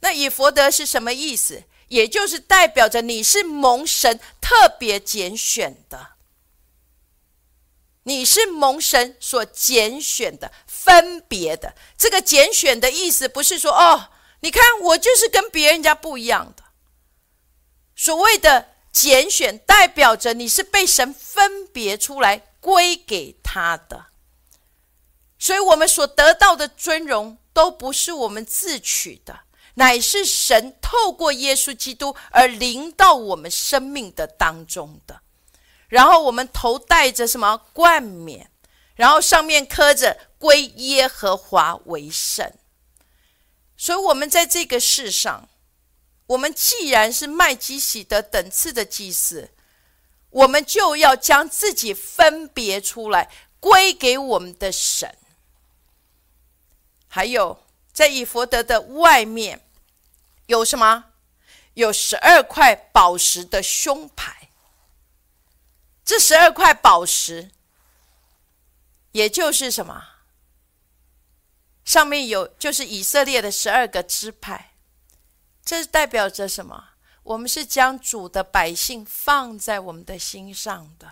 [0.00, 1.64] 那以佛德是什么意思？
[1.88, 6.12] 也就是代表着你是蒙神特别拣选的，
[8.04, 11.74] 你是蒙神所拣选的、分别的。
[11.96, 16.64] 这个拣选的意思不是说哦，你看我就是跟别人家不一样的。
[17.94, 24.06] 所谓的拣选，代表着你是被神分别出来归给他的，
[25.36, 29.40] 所以我们所得到的尊荣都不是我们自取的，
[29.74, 35.20] 乃是神透过耶稣基督而临到我们生命的当中的。
[35.88, 38.48] 然后我们头戴着什么冠冕，
[38.94, 42.52] 然后上面刻着“归耶和华为圣”，
[43.76, 45.48] 所以我们在这个世上。
[46.26, 49.50] 我们既然是麦基喜德等次的祭司，
[50.30, 55.16] 我们就要将自己分别出来，归给我们的神。
[57.06, 59.68] 还有，在以佛德的外面
[60.46, 61.12] 有什么？
[61.74, 64.48] 有十二块宝石的胸牌。
[66.04, 67.50] 这十二块宝石，
[69.12, 70.04] 也就是什么？
[71.84, 74.73] 上面有，就是以色列的十二个支派。
[75.64, 76.90] 这代表着什么？
[77.22, 81.10] 我们是将主的百姓放在我们的心上的。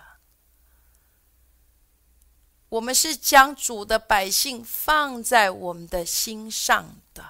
[2.69, 7.23] 我们是将主的百姓放在我们的心上的，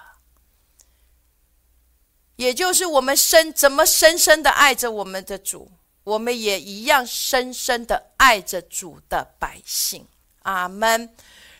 [2.36, 5.70] 也就是我们深怎么深深的爱着我们的主，
[6.04, 10.06] 我们也一样深深的爱着主的百姓。
[10.42, 11.14] 阿门。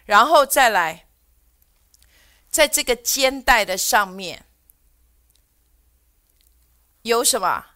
[0.05, 1.07] 然后再来，
[2.51, 4.44] 在这个肩带的上面。
[7.05, 7.67] 有什么？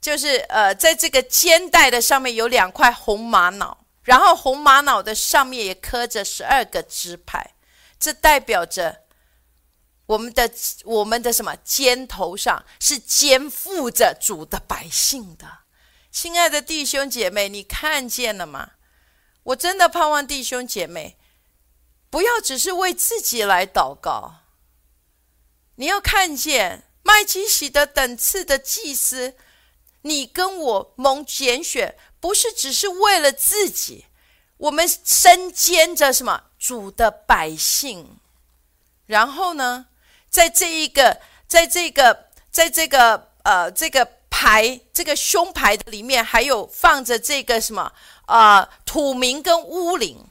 [0.00, 7.56] 就是呃，在这个肩带的上面有两块红玛瑙，然后红玛瑙的上面也刻着十二个支派，
[7.98, 9.02] 这代表着
[10.06, 10.48] 我们的
[10.84, 11.56] 我们的什么？
[11.64, 15.64] 肩头上是肩负着主的百姓的。
[16.12, 18.74] 亲爱的弟兄姐妹，你看见了吗？
[19.42, 21.18] 我真的盼望弟兄姐妹
[22.08, 24.36] 不要只是为自己来祷告，
[25.74, 26.84] 你要看见。
[27.08, 29.34] 麦基喜德等次的祭司，
[30.02, 34.04] 你跟我蒙拣选，不是只是为了自己，
[34.58, 38.18] 我们身兼着什么主的百姓。
[39.06, 39.86] 然后呢，
[40.28, 47.90] 在这一个，在这个，在这个呃这个牌这个胸牌的里面，还有放着这个什么
[48.26, 50.26] 啊土名跟乌灵，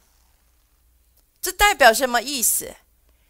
[1.41, 2.75] 这代表什么意思？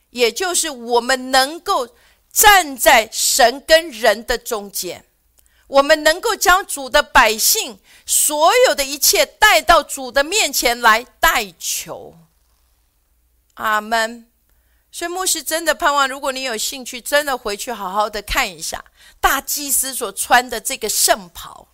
[0.10, 1.96] 也就是我们能够。
[2.38, 5.04] 站在神跟人的中间，
[5.66, 12.16] 我们能够将主的百姓所有的一切带到主的面前来代求。
[13.56, 14.30] 阿门。
[14.92, 18.86] 所以牧师真的盼望，如果你有兴趣，真的回去好好的看一下
[19.20, 21.68] 大祭司所穿的这个圣袍，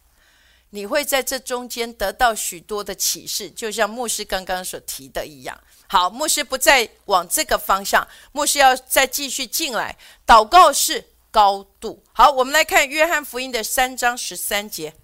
[0.76, 5.56] 你会在这中间得到许多的启示，就像牧师刚刚所提的一样。
[5.88, 9.96] 好，牧师不再往这个方向，牧师要再继续进来。
[10.26, 12.04] 祷告是高度。
[12.12, 14.96] 好，我们来看约翰福音的三章十三节。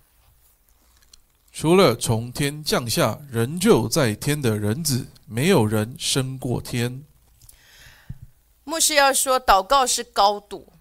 [1.51, 7.05] 除了从天降下仍旧在天的人子，没有人升过天。
[8.63, 10.73] 牧师要说，祷告是高度。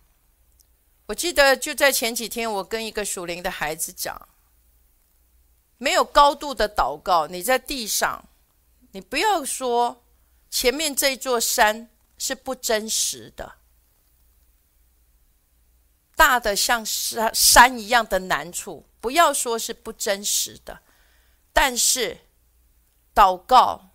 [1.08, 4.28] 我记得就在前几天，我跟一个属灵的孩子讲，
[5.78, 8.28] 没有高度的祷告，你在地上，
[8.92, 10.04] 你不要说
[10.50, 13.54] 前面这座山是不真实的，
[16.16, 20.80] 大的像山山一样的难处，不要说是不真实的，
[21.52, 22.18] 但是
[23.14, 23.90] 祷告，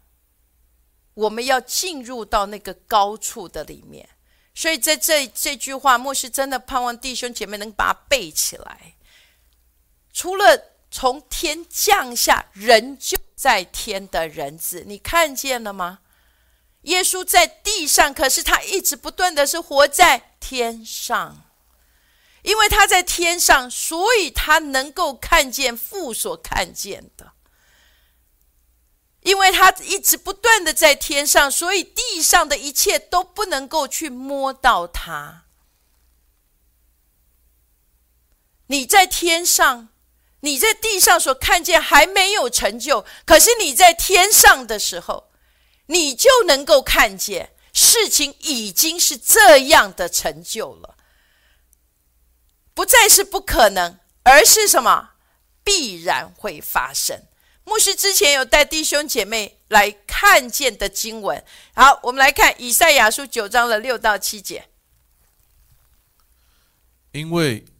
[1.13, 4.09] 我们要进入到那个高处的里面。
[4.55, 8.95] 所以在这这句话，牧师真的盼望弟兄姐妹能把它背起来。
[10.13, 16.01] 除了从天降下，人就在天的人子，你看见了吗？
[16.83, 21.49] 耶稣在地上，可是他一直不断的是活在天上，
[22.43, 27.31] 因为他在天上，所以他能够看见父所看见的。
[29.21, 35.45] 因为他一直不断的在天上，所以地上的一切都不能够去摸到他。
[38.67, 39.89] 你在天上，
[40.43, 45.31] 你在地上所看见还没有成就，可是你在天上的时候，
[45.85, 50.97] 你就能够看见事情已经是这样的成就了，
[52.73, 55.11] 不再是不可能，而是什么？
[55.63, 57.23] 必然会发生。
[57.63, 61.41] 牧师之前有带弟兄姐妹来看见的经文，
[61.73, 64.67] 好，我们来看以赛亚书九章的六到七节。
[67.13, 67.63] 因为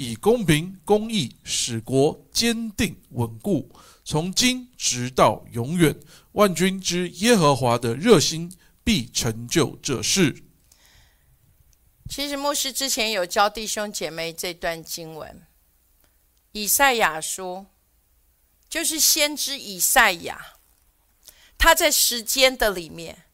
[0.00, 3.70] 以公平公义使国坚定稳固，
[4.02, 5.94] 从今直到永远。
[6.32, 8.50] 万军之耶和华的热心
[8.82, 10.42] 必成就这事。
[12.08, 15.42] 其实牧师之前有教弟兄姐妹这段经文，
[16.52, 17.66] 以赛亚书
[18.70, 20.54] 就是先知以赛亚，
[21.58, 23.24] 他在时间的里面。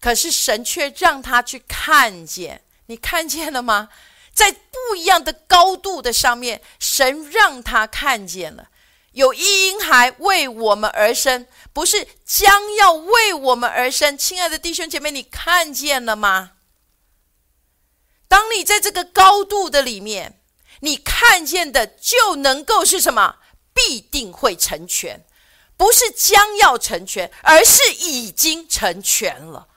[0.00, 3.90] 可是神却让他去看见，你看见了吗？
[4.34, 8.68] 在不一样的高度的上面，神让他看见了，
[9.12, 14.18] 有一婴孩为我们而生，不是将要为我们而生。
[14.18, 16.52] 亲爱的弟兄姐妹，你看见了吗？
[18.26, 20.40] 当你在这个高度的里面，
[20.80, 23.36] 你看见的就能够是什么？
[23.72, 25.24] 必定会成全，
[25.76, 29.68] 不是将要成全，而是已经成全了。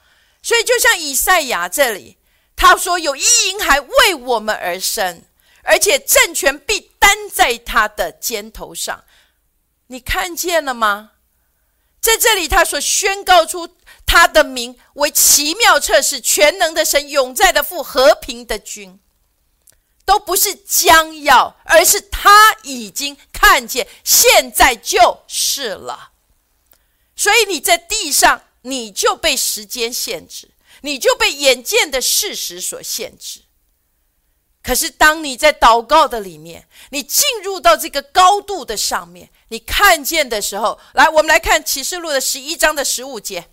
[0.42, 2.17] 所以，就像以赛亚这里，
[2.58, 5.24] 他说有一婴孩为我们而生，
[5.64, 9.06] 而且政权必担在他的肩头上。
[9.88, 11.12] 你看见了吗？
[12.02, 19.00] 在这里，他所宣告出他的名为奇妙测试、全能的神、永在的父、和平的君，
[20.04, 26.12] 都不是将要，而是他已经看见，现在就是了。
[27.16, 28.42] 所以你在地上。
[28.64, 30.50] 你就被时间限制，
[30.88, 33.42] 你就被眼见的事实所限制。
[34.64, 43.50] 可是，当你在祷告的里面，你进入到这个高度的上面，你看见的时候，来，我们来看启示录的十一章的十五节。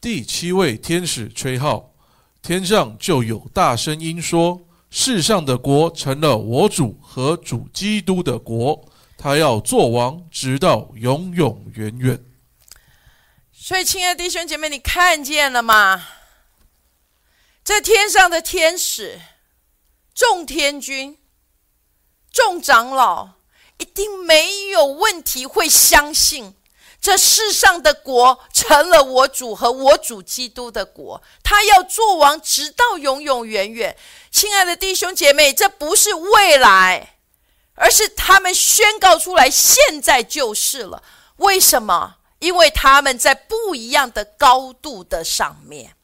[0.00, 1.92] 第七位天使吹号，
[2.40, 8.88] 天上就有大声音说：“世上的国成了我主和主基督的国，
[9.18, 12.24] 他要做王，直到永永远远。”
[13.70, 16.04] 所以，亲爱的弟兄姐妹，你看见了吗？
[17.62, 19.20] 在天上的天使、
[20.12, 21.16] 众天君、
[22.32, 23.28] 众长老，
[23.78, 26.56] 一定没有问题会相信
[27.00, 33.96] 这世上的国成了我主和我主基督的国，他要做王，直到永永远远。
[34.32, 37.18] 亲爱的弟兄姐妹，这不是未来，
[37.74, 41.04] 而是他们宣告出来，现在就是了。
[41.36, 42.16] 为什么？
[42.40, 45.94] 因为他们在不一样的高度的上面，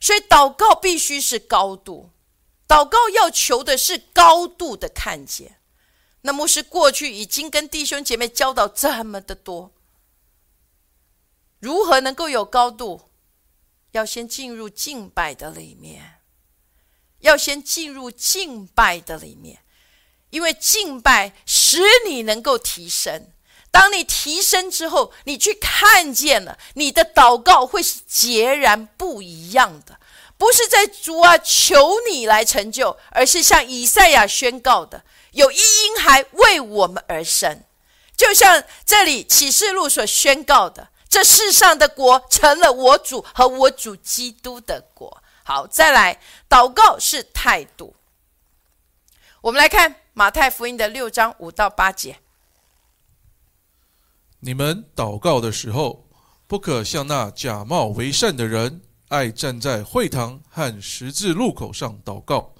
[0.00, 2.10] 所以祷告必须是高度。
[2.66, 5.60] 祷告要求的是高度的看见。
[6.22, 9.72] 那牧师过去已经跟弟兄姐妹教导这么的多，
[11.58, 13.02] 如何能够有高度？
[13.90, 16.20] 要先进入敬拜的里面，
[17.18, 19.58] 要先进入敬拜的里面，
[20.30, 23.30] 因为敬拜使你能够提升。
[23.72, 29.98] 当你提升之后，你去看见了，你的祷告会是截然不一样的。
[30.36, 37.62] 不是在主啊求你来成就，而是向以赛亚宣告的，有一婴孩为我们而生。
[38.16, 45.22] 就像这里启示录所宣告的，这世上的国成了我主和我主基督的国。
[45.44, 47.96] 好，再来，祷告是态度。
[49.40, 52.18] 我们来看马太福音的六章五到八节。
[54.44, 56.04] 你们祷告的时候，
[56.48, 62.52] 不可像那假冒为善的人，爱站在会堂和十字路口上祷告，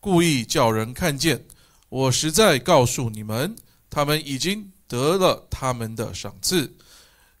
[0.00, 1.44] 故意叫人看见。
[1.90, 3.54] 我实在告诉你们，
[3.90, 6.74] 他们已经得了他们的赏赐。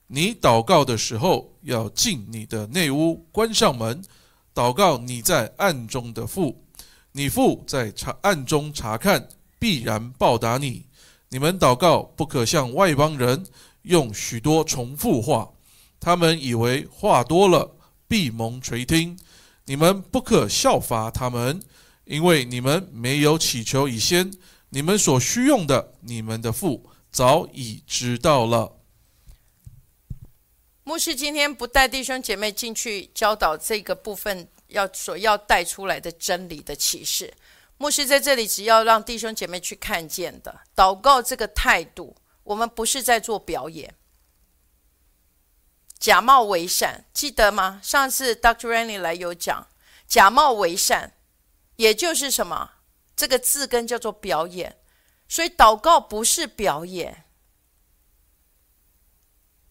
[0.08, 4.04] 你祷告的时候，要进你的内屋，关上门，
[4.54, 6.62] 祷告你在暗中的父，
[7.12, 9.26] 你父在查暗中查看，
[9.58, 10.84] 必然报答你。
[11.28, 13.44] 你们祷告，不可像外邦人。
[13.86, 15.52] 用许多重复话，
[16.00, 17.76] 他们以为话多了
[18.08, 19.16] 闭蒙垂听。
[19.64, 21.60] 你们不可效法他们，
[22.04, 24.32] 因为你们没有祈求以先，
[24.70, 28.76] 你们所需用的，你们的父早已知道了。
[30.82, 37.32] 牧师今天不带弟兄姐妹进去教导这个部分要所要带出来的真理的启示。
[37.78, 42.16] 牧师在这里只要让弟兄姐妹去看见的祷告这个态度。
[42.46, 43.94] 我们不是在做表演，
[45.98, 47.80] 假冒为善，记得吗？
[47.82, 48.68] 上次 Dr.
[48.68, 49.66] Rennie 来有讲，
[50.06, 51.14] 假冒为善，
[51.74, 52.74] 也就是什么？
[53.16, 54.78] 这个字根叫做表演，
[55.28, 57.24] 所以祷告不是表演，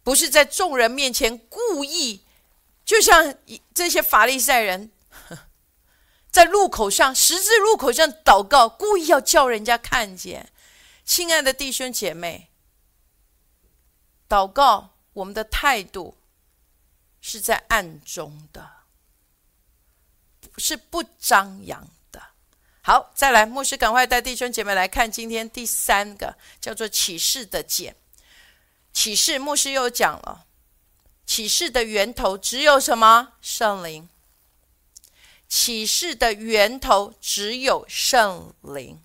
[0.03, 2.25] 不是在众人面前故意，
[2.83, 3.35] 就像
[3.73, 4.91] 这些法利赛人，
[6.29, 10.51] 在路口上十字路口上祷告，故意要叫人家看见。
[11.05, 12.49] 亲爱的弟兄姐妹。
[14.27, 16.17] 祷告，我们的态度
[17.21, 18.69] 是在暗中的，
[20.57, 22.21] 是不张扬的。
[22.81, 27.95] 好，再来，牧师赶快带弟兄姐妹来看今天第三个叫做启示的简。
[28.91, 30.45] 启示，牧师又讲了，
[31.25, 33.33] 启示的源头只有什么？
[33.41, 34.07] 圣灵。
[35.47, 38.99] 启示的源头只有圣灵。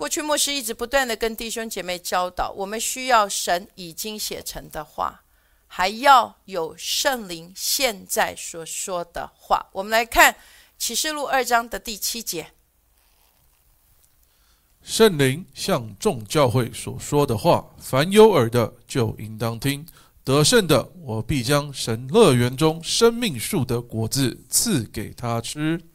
[0.00, 5.24] 过去牧师一直不断的跟弟兄姐妹教导，我们需要神已经写成的话，
[5.66, 9.66] 还要有圣灵现在所说的话。
[9.72, 10.36] 我们来看
[10.78, 12.52] 启示录二章的第七节：
[14.82, 19.86] 圣灵向众教会所说的话，凡有耳的就应当听。
[20.24, 25.89] 得胜的，我必将神乐园中生命树的果子赐给他吃。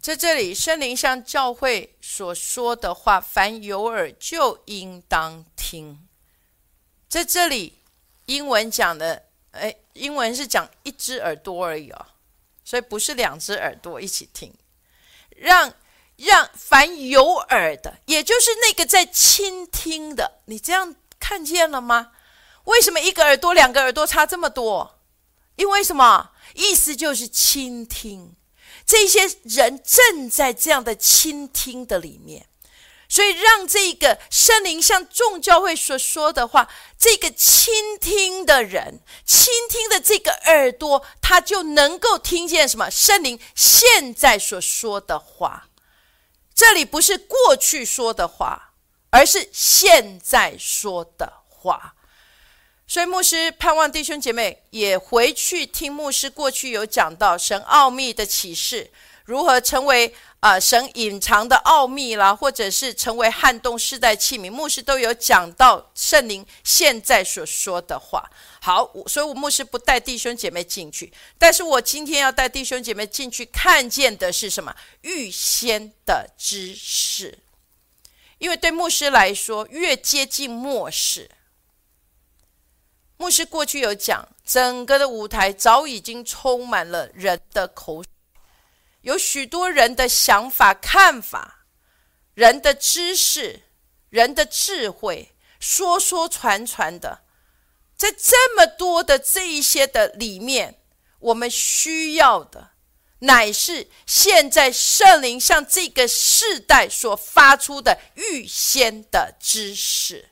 [0.00, 6.08] 在这里，圣灵向教会所说的话，凡有耳就应当听。
[7.06, 7.82] 在这里，
[8.24, 12.06] 英文讲的，哎，英文是讲一只耳朵而已哦，
[12.64, 14.54] 所以不是两只耳朵一起听。
[15.36, 15.74] 让
[16.16, 22.12] 让凡有耳的，也就是那个在倾听的，你这样看见了吗？
[22.64, 24.98] 为什么一个耳朵、两个耳朵差这么多？
[25.56, 26.30] 因为什么？
[26.54, 28.34] 意思就是倾听。
[28.90, 32.48] 这些人正在这样的倾听的里面，
[33.08, 36.68] 所以让这个圣灵像众教会所说的话，
[36.98, 42.90] 这个倾听的人，倾听的这个耳朵，他就能够听见什么？
[42.90, 45.68] 圣灵现在所说的话，
[46.52, 48.72] 这里不是过去说的话，
[49.10, 51.94] 而是现在说的话。
[52.90, 58.90] 所以牧师盼望弟兄姐妹也回去听牧师过去有讲到神奥秘的启示，
[59.26, 68.28] 如何成为啊神隐藏的奥秘啦，或者是成为撼动世代器皿，牧师都有讲到圣灵现在所说的话。
[68.60, 74.74] 好，所以我牧师不带弟兄姐妹进去，但是我今天要带弟兄姐妹进去看见的是什么？
[75.02, 77.38] 预先的知识，
[78.38, 81.30] 因为对牧师来说，越接近末世。
[83.20, 88.02] 牧师过去有讲，整个的舞台早已经充满了人的口，
[89.02, 91.66] 有许多人的想法、看法，
[92.32, 93.64] 人的知识、
[94.08, 97.20] 人的智慧，说说传传的，
[97.94, 100.80] 在这么多的这一些的里面，
[101.18, 102.70] 我们需要的
[103.18, 110.30] 乃是现在圣灵向这个世代所发出的预先的知识。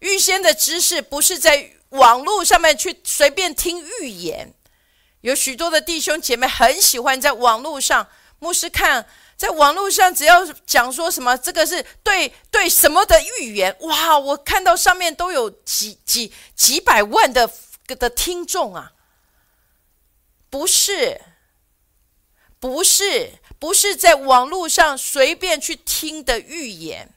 [0.00, 4.54] 预先的知识不是在网络上面去随便听预言。
[5.22, 8.06] 有许多的弟兄姐妹很喜欢在网络上，
[8.38, 14.18] 牧师看，在网络上只要讲说什么，这个是对对什么的预言，哇！
[14.18, 17.50] 我看到上面都有几几几百万的
[17.86, 18.92] 的听众啊，
[20.48, 21.20] 不是，
[22.60, 27.12] 不是，不是在网络上随便去听的预言，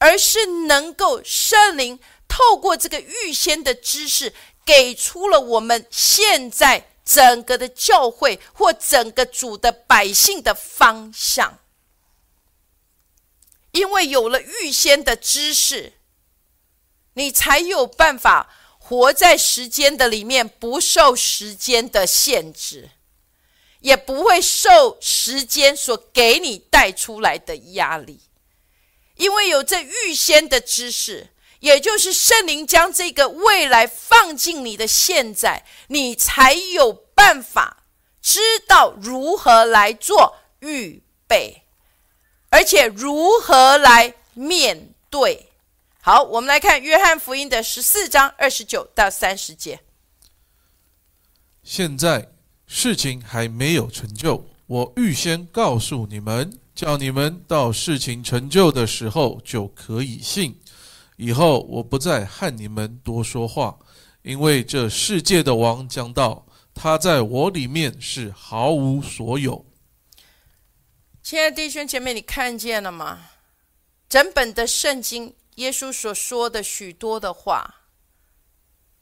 [0.00, 4.34] 而是能够圣灵透过这个预先的知识。
[4.62, 11.58] 给出了我们现在整个的教会或整个主的百姓的方向，
[13.72, 15.94] 因为有了预先的知识，
[17.14, 22.90] 你才有办法活在时间的里面，不受时间的限制，
[23.80, 28.20] 也不会受时间所给你带出来的压力，
[29.20, 31.28] 因为有这预先的知识。
[31.60, 37.84] 也就是圣灵将这个未来放进你的现在，你才有办法
[38.22, 41.64] 知道如何来做预备，
[42.48, 45.50] 而且如何来面对。
[46.00, 49.80] 好，我们来看约翰福音的十四章二十九到三十节。
[51.62, 52.32] 现在
[52.66, 60.56] 事情还没有成就，我预先告诉你们，叫你们到事情成就的时候就可以信。
[61.16, 63.76] 以后我不再和你们多说话，
[64.22, 69.66] 因为这世界的王将到，他在我里面是毫无所有。
[71.20, 73.18] 亲爱的弟兄姐妹，你看见了吗？
[74.08, 77.86] 整本的圣经，耶稣所说的许多的话，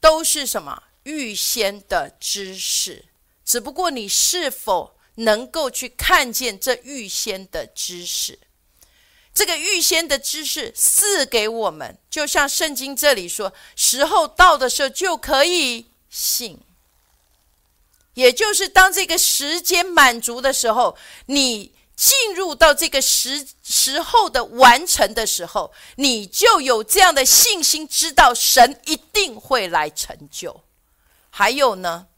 [0.01, 3.05] 都是什么预先的知识？
[3.45, 8.39] 只不过你是否能够去看见这预先的知识？
[9.35, 16.61] 这个预先的知识赐给我们，就像圣经这里说，时候到的时候就可以信。
[18.15, 20.97] 也就是当这个时间满足的时候，
[21.27, 30.65] 你进入到这个时时候的完成的时候，你就有这样的信心，知道神一定会来成就。
[31.31, 32.09] 还有呢，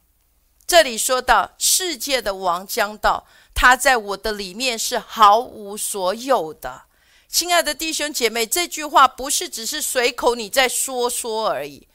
[0.71, 6.85] 这里说到世界的王将到，他在我的里面是毫无所有的。
[7.27, 11.89] 亲爱的弟兄姐妹，这句话不是只是随口你在说说而已。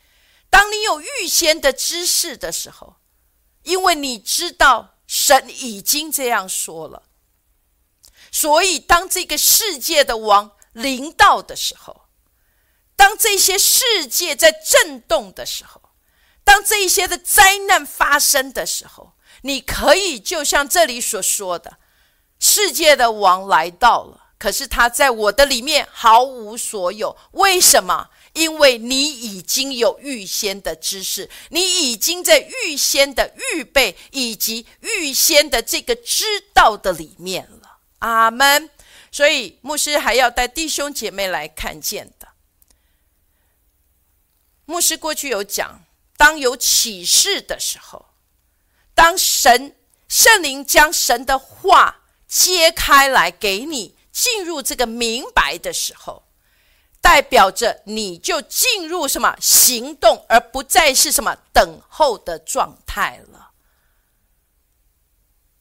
[0.49, 2.97] 当你有预先的知识的时候，
[3.63, 7.03] 因为你知道神已经这样说了，
[8.29, 12.07] 所以当这个世界的王临到的时候，
[12.97, 15.81] 当这些世界在震动的时候，
[16.45, 21.77] 当这一些的灾难发生的时候，你可以就像这里所说的，
[22.39, 24.21] 世界的王来到了。
[24.37, 28.09] 可是他在我的里面毫无所有，为什么？
[28.33, 37.77] 因为你已经有预先的知识，你已经在预先的预备以及预先的这个知道的里面了。
[37.99, 38.69] 阿门。
[39.09, 42.27] 所以牧师还要带弟兄姐妹来看见的。
[44.65, 45.84] 牧师过去有讲，
[46.17, 48.05] 当有启示的时候，
[48.93, 49.75] 当神
[50.07, 53.95] 圣灵将神的话揭开来给你。
[54.15, 56.23] 进入这个明白的时候，
[57.01, 63.51] 代表着你就进入什么行动，而不再是什么等候的状态了。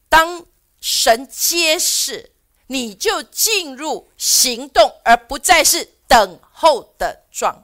[0.09, 0.47] 当
[0.81, 2.37] 神揭示，
[2.69, 7.64] 你就进入行动，而不再是等候的状。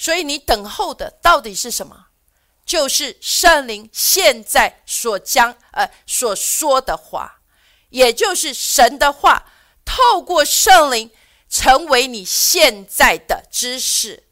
[0.00, 2.06] 所以，你等候的到底是什么？
[2.64, 7.42] 就是圣灵现在所将呃所说的话。
[7.90, 9.52] 也就是神的话，
[9.84, 11.10] 透过圣灵
[11.50, 14.24] 成为你现在的知识。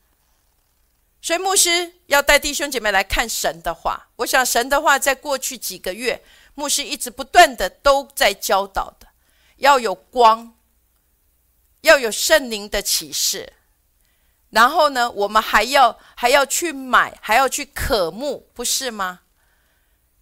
[1.21, 4.09] 所以牧师要带弟兄姐妹来看神的话。
[4.17, 9.09] 我想神的话在过去几个月，牧师一直不断的都在教导的，
[9.57, 10.55] 要有光，
[11.83, 13.53] 要有圣灵的启示。
[14.51, 19.21] 然后呢，我们还要还要去买，还要去渴慕，不是吗？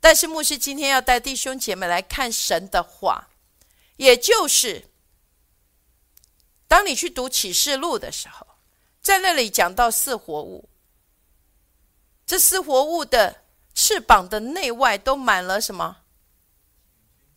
[0.01, 3.29] 但是牧师今天要带弟兄姐妹来看神的话，
[3.97, 4.89] 也就是
[6.69, 8.47] 当你去读启示录的时候，
[9.01, 10.69] 在那里讲到四活物，
[12.27, 13.43] 这四活物的
[13.75, 15.99] 翅膀的内外都满了什么？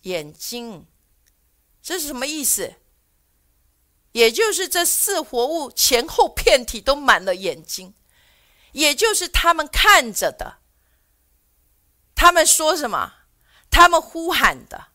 [0.03, 0.87] 眼睛，
[1.81, 2.75] 这是什么意思？
[4.11, 7.93] 也就是这四活物前后片体都满了眼睛，
[8.71, 10.57] 也就是他们看着的。
[12.15, 13.13] 他们说什么？
[13.71, 14.87] 他们呼喊的，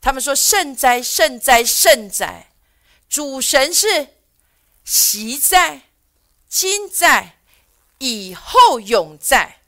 [0.00, 2.52] 他们说：“圣哉，圣哉，圣哉！
[3.08, 4.08] 主神是
[4.84, 5.82] 习在、
[6.48, 7.38] 今在、
[7.98, 9.60] 以后永在。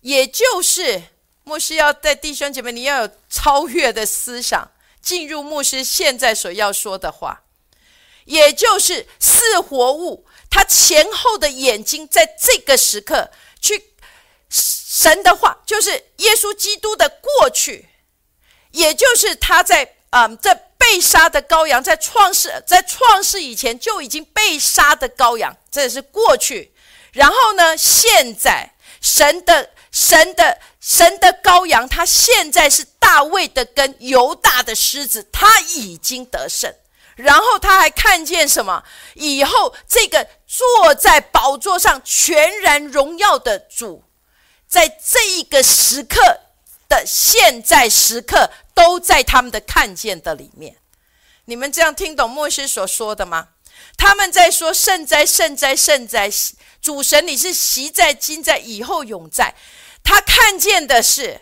[0.00, 1.04] 也就是
[1.44, 4.72] 牧师要带弟兄姐妹，你要有超越的思想，
[5.04, 7.42] 进入牧师现在所要说的话。
[8.24, 13.30] 也就是四活物，他前后的眼睛在这个时刻
[13.60, 13.92] 去
[14.48, 17.90] 神的话，就是耶稣基督的过去，
[18.70, 26.72] 也就是他在啊，在被杀的羔羊，在创世在创世以前就已经被杀的羔羊，这是过去。
[27.12, 36.74] 然后呢，现在神的神的神的羔羊，他现在是大卫的根，犹大的狮子，他已经得胜。
[37.14, 38.82] 然后他还看见什么？
[39.14, 44.02] 以后这个坐在宝座上全然荣耀的主，
[44.66, 46.40] 在这一个时刻
[46.88, 50.78] 的现在时刻，都在他们的看见的里面。
[51.44, 53.50] 你们这样听懂牧师所说的吗？
[53.96, 56.28] 他们在说圣哉圣哉圣哉，
[56.82, 59.54] 主神你是习在今在以后永在。
[60.04, 61.40] 他看见的是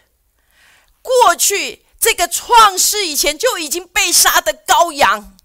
[1.02, 5.36] 过去这个创世以前就已经被杀的羔羊。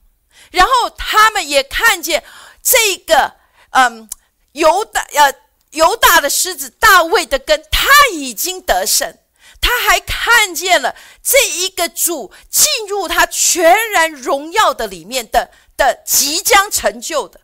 [0.51, 2.24] 然后他们也看见
[2.63, 3.34] 这个，
[3.72, 4.09] 嗯，
[4.53, 5.34] 犹大呃
[5.72, 9.18] 犹大的狮子大卫的根，他已经得胜。
[9.59, 17.41] 他还看见了这一个主进入他全然荣耀的里面的的即将成就的，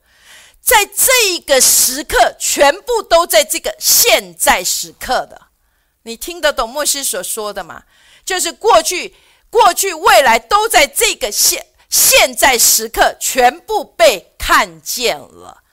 [0.61, 5.47] 在这一个时刻，全部都在这个现在时刻的。
[6.04, 7.84] 你听得懂牧师所说的吗？
[8.24, 9.16] 就是过去、
[9.49, 11.68] 过去、未来都在这个现。
[11.89, 15.64] 现在时刻全部被看见了，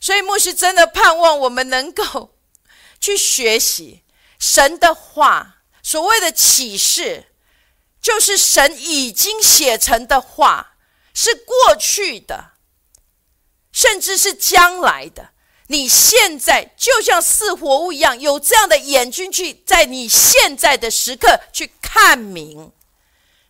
[0.00, 2.34] 所以牧师真的盼望我们能够
[2.98, 4.02] 去学习
[4.38, 5.58] 神的话。
[5.82, 7.34] 所谓的启示，
[8.00, 10.76] 就是神已经写成的话，
[11.12, 12.52] 是过去的，
[13.72, 15.31] 甚至是将来的。
[15.72, 22.70] 你现在就像似活物一样，有这样的眼睛去在你现在的时刻去看明。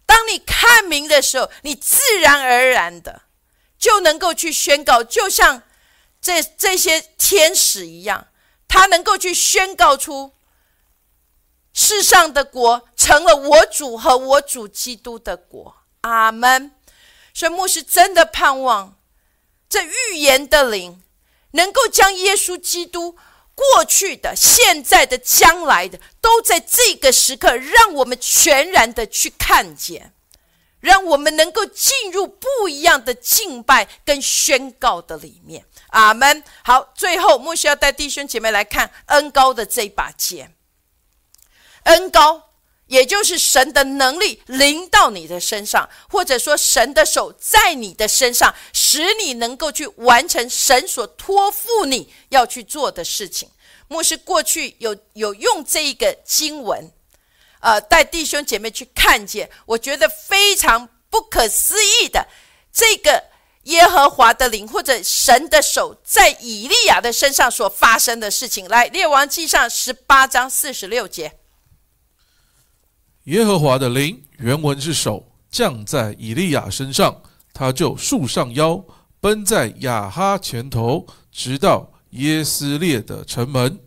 [0.07, 3.23] 当你看明的时候，你自然而然的
[3.77, 5.65] 就能够去宣告，就像
[6.21, 8.29] 这这些天使一样，
[8.69, 10.33] 他能够去宣告出
[11.73, 15.77] 世上的国成了我主和我主基督的国。
[16.03, 16.71] 阿门。
[17.35, 18.97] 所以牧师真的盼望
[19.69, 21.03] 这预言的灵
[21.53, 23.17] 能够将耶稣基督。
[23.55, 30.15] 过去的、现在的、将来的，都在这个时刻，让我们全然的去看见，
[30.81, 35.67] 让我们能够进入不一样的敬拜跟宣告的里面。
[35.89, 36.43] 阿门。
[36.65, 40.57] 好，最后牧师要带弟兄姐妹来看恩高的这把剑，
[41.85, 42.52] 恩高。
[42.93, 53.49] 也就是神的能力临到你的身上，或者说神的手在你的身上，使你能够去完成神所托付你要去做的事情。
[53.89, 56.93] 牧师过去有有用这一个经文，
[57.61, 62.29] 呃，带弟兄姐妹去看见，我觉得非常不可思议的
[62.71, 63.25] 这个
[63.63, 68.69] 耶和华的灵或者神的手在以利亚的身上所发生的事情。
[68.69, 71.39] 来，列王记上十八章四十六节。
[73.25, 78.85] 耶和华的灵原文是手降在以利亚身上，他就束上腰，
[79.21, 83.79] 奔在亚哈前头，直到耶斯列的城门。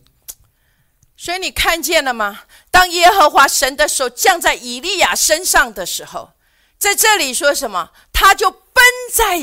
[1.17, 2.43] 所以你看见了吗？
[2.71, 6.31] 当耶和华神的手降在以利亚身上的时候，
[6.77, 7.91] 在这里说什么？
[8.13, 8.83] 他就奔
[9.13, 9.37] 在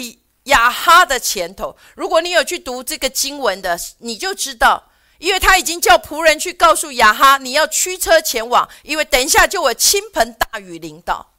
[0.44, 1.76] 亚哈的前头。
[1.94, 4.91] 如果你有去读这个经文的，你就知道。
[5.22, 11.34] 因为他已经叫仆人去告诉亚哈，你要驱车前往，因为等一下就有倾盆大雨淋到。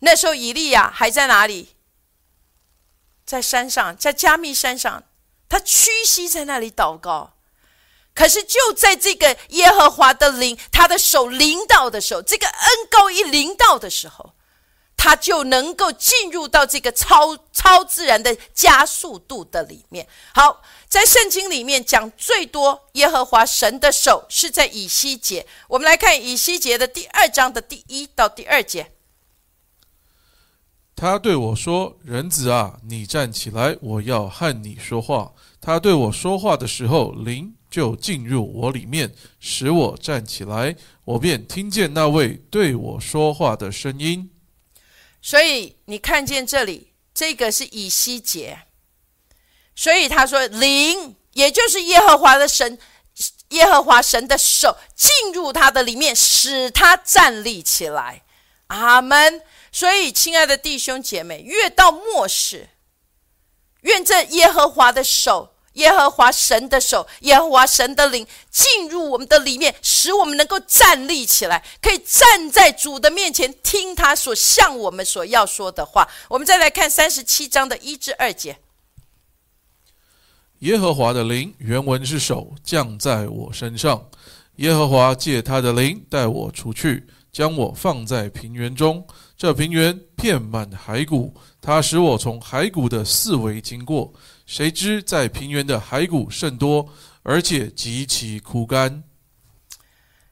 [0.00, 1.74] 那时候以利亚还在哪里？
[3.24, 5.04] 在山上，在加密山上，
[5.48, 7.32] 他屈膝在那里祷告。
[8.14, 14.34] 可是就在这个耶和华的灵，他的手临到的时候，这个恩高一临到的时候，
[14.94, 20.06] 他就能够进入到这个超超自然的加速度的里面。
[20.34, 20.62] 好。
[20.88, 25.46] 在圣经里面讲最多耶和华神的手是在以西结。
[25.68, 28.92] 我们来看以西结的第二章的第一到第二节。
[30.94, 44.30] 他对我说：“人子啊，你站起来，我要和你说话。”他对我说话的时候，灵就进入我里面，使我站起来，我便听见那位对我说话的声音。
[45.20, 48.65] 所以你看见这里，这个是以西结。
[49.76, 52.78] 所以他说：“灵，也就是耶和华的神，
[53.50, 58.22] 耶和华神的手进入他的里面，使他站立起来。”
[58.68, 59.42] 阿门。
[59.70, 62.70] 所以，亲爱的弟兄姐妹，越到末世，
[63.82, 65.52] 愿这耶和华的手。
[65.74, 76.08] 耶和华神的手，耶和华神的灵进入我们的里面，使我们能够站立起来，可以站在主的面前，听他所向我们所要说的话。
[76.28, 78.58] 我们再来看三十七章的一至二节。
[80.66, 84.04] 耶和华的灵原文是手降在我身上，
[84.56, 89.06] 耶和华借他的灵带我出去，将我放在平原中，
[89.36, 94.12] 这平原遍满骸骨，他使我从骸骨的四围经过。
[94.44, 96.88] 谁知在平原的骸骨甚多，
[97.22, 99.04] 而且极其枯干。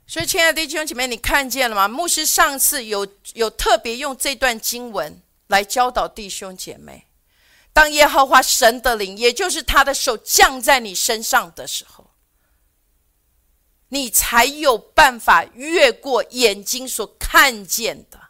[0.05, 1.87] 所以，亲爱的弟兄姐妹，你看见了吗？
[1.87, 7.05] 牧师上次有有特别用这段经文来教导弟兄姐妹：
[7.75, 12.13] 当耶和华神的灵，也就是他的手降在你身上的时候，
[13.89, 18.21] 你才有办法越过眼睛所看见的。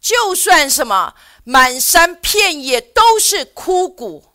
[0.00, 4.34] 就算什么满山遍野都是枯骨。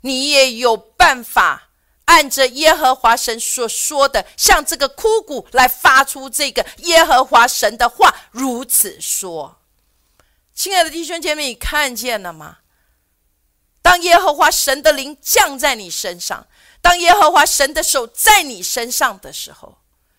[0.00, 1.70] 你也有办法
[2.06, 9.60] 按着耶和华神所说的，向这个枯骨来发出这个耶和华神的话，如此说。
[10.54, 12.58] 亲爱的弟兄姐妹，你看见了吗？
[13.88, 16.46] 当耶和华神的灵降在你身上，
[16.82, 19.78] 当耶和华神的手在你身上的时候，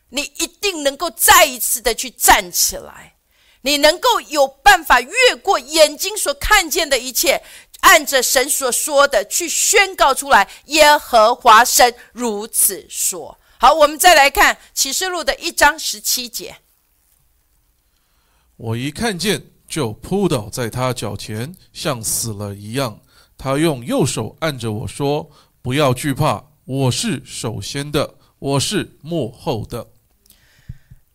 [0.10, 3.18] 你一定能够再一次的去站起来，
[3.62, 7.44] 你能够有办法越过眼睛所看见的一切。
[7.82, 13.40] 按着神所说的去宣告出来，耶和华神如此说。
[13.60, 16.58] 好，我们再来看启示录的一章十七节。
[18.58, 23.00] 我一看见，就扑倒在他脚前，像死了一样。
[23.40, 25.32] 他用右手按着我说
[25.64, 29.88] ：“不要惧怕，我是首先的，我是幕后的。”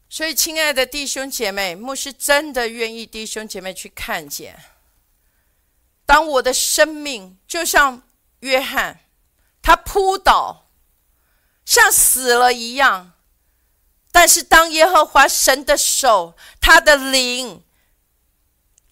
[0.09, 4.59] 所以，亲爱的弟兄姐妹，牧师真的愿意弟兄姐妹去看见。
[6.07, 8.03] 当我的生命就像
[8.41, 9.01] 约翰，
[9.61, 10.71] 他扑倒，
[11.67, 13.13] 像死了一样。
[14.11, 17.63] 但是当耶和华神的手，他的灵，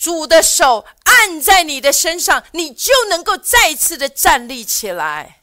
[0.03, 5.43] 主的手按在你的身上，你就能够再次的站立起来。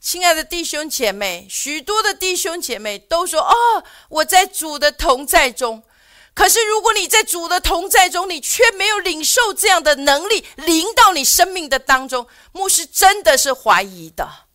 [0.00, 5.82] 亲爱的弟兄姐妹，许多的弟兄姐妹都说：“哦，我在主的同在中。”
[6.32, 14.46] 可是，如果你在主的同在中，你却没有领受这样的能力临到你生命的当中，牧师真的是怀疑的。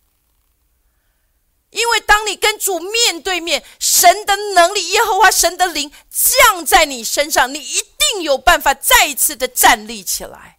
[1.74, 10.58] 因为当你跟主面对面，神的能力、耶和华神的灵降在你身上，你一定有办法再一次的站立起来，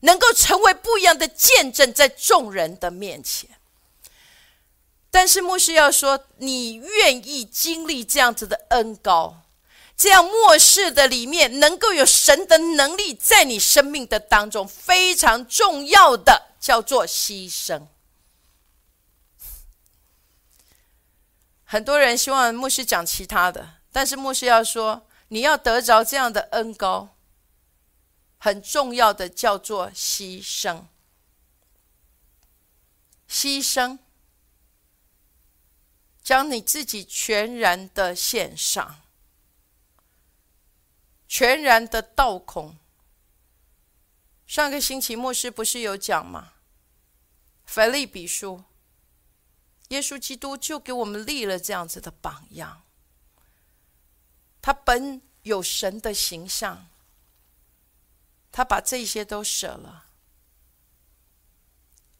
[0.00, 3.50] 能够成为不一样的见证，在众人的面前。
[5.10, 9.42] 但是，牧师要说，你愿意经历这样子的恩高？
[9.96, 17.82] 这样末世的里面，能够有神的能力在你生命的当中，非常重要的叫做牺牲。
[21.74, 27.16] 很多人希望牧师讲其他的，但是牧师要说，你要得着这样的恩高，
[28.38, 30.84] 很重要的叫做牺牲。
[33.28, 33.98] 牺牲，
[36.22, 39.00] 将你自己全然的献上。
[41.26, 42.78] 全然的倒空。
[44.46, 46.52] 上个星期牧师不是有讲吗？
[47.66, 48.62] 腓利比书，
[49.94, 52.82] 耶稣基督就给我们立了这样子的榜样。
[54.60, 56.88] 他本有神的形象，
[58.50, 60.06] 他把这些都舍了，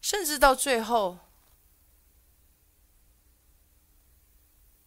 [0.01, 1.19] 甚至到最后，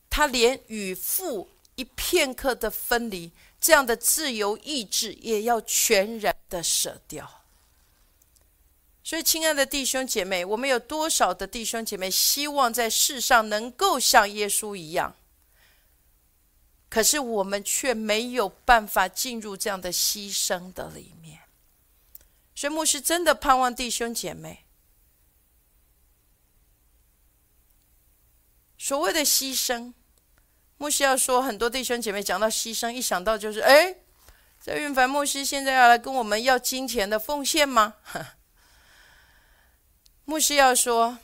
[0.10, 3.34] 他连与父一片刻的分离。
[3.60, 7.47] 这样的自由意志也要全然的舍掉。
[9.08, 15.16] 所以，亲爱的弟兄姐妹，我们有多少的弟兄姐妹希望在世上能够像耶稣一样？
[16.90, 21.40] 可是我们却没有办法进入这样的牺牲的里面。
[22.54, 24.66] 所以，牧师真的盼望弟兄姐妹，
[28.78, 29.94] 所谓的牺牲。
[30.76, 33.96] 牧师要说，很多弟兄姐妹讲到牺牲，一想到就是，哎，
[34.62, 37.94] 这运凡牧师现在要来跟我们要金钱的奉献吗？
[40.30, 41.20] 牧师要说，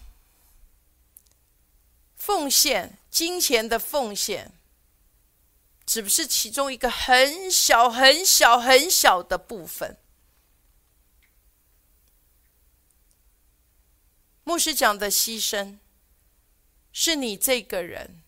[2.15, 4.53] 奉献金钱的奉献，
[5.85, 9.97] 只不是其中一个很小、很小、很小的部分。
[14.45, 15.79] 牧师讲的牺牲，
[16.93, 18.23] 是你这个人。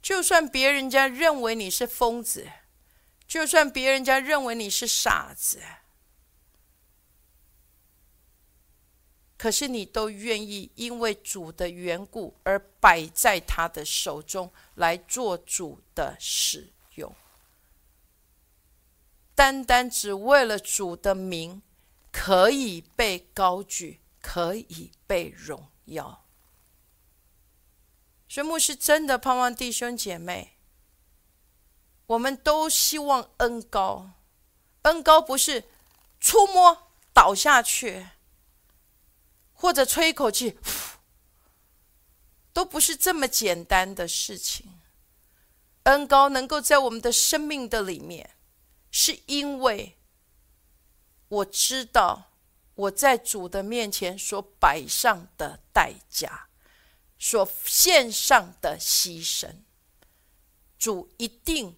[0.00, 2.48] 就算别人家认为你是疯子，
[3.26, 5.60] 就算别人家认为你是傻子，
[9.36, 17.14] 可是你都愿意因为主的缘故而摆在他的手中来做主的使用，
[19.34, 21.60] 单单只为了主的名
[22.10, 26.24] 可以被高举，可以被荣耀。
[28.28, 30.52] 所以牧师真的盼望弟兄姐妹。
[32.06, 34.12] 我们都希望恩高，
[34.82, 35.64] 恩高不是
[36.20, 38.06] 触摸倒下去，
[39.56, 40.56] 或者吹一口气，
[42.52, 44.80] 都不是这么简单的事情。
[45.82, 48.36] 恩高能够在我们的生命的里面，
[48.90, 49.96] 是因为
[51.28, 52.30] 我知道
[52.74, 56.48] 我在主的面前所摆上的代价，
[57.18, 59.50] 所献上的牺牲，
[60.78, 61.76] 主一定。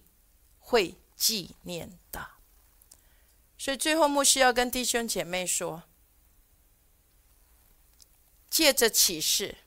[0.71, 2.29] 会纪念的，
[3.57, 5.81] 所以最后牧师要跟弟兄姐妹说：
[8.49, 9.57] 借着启示，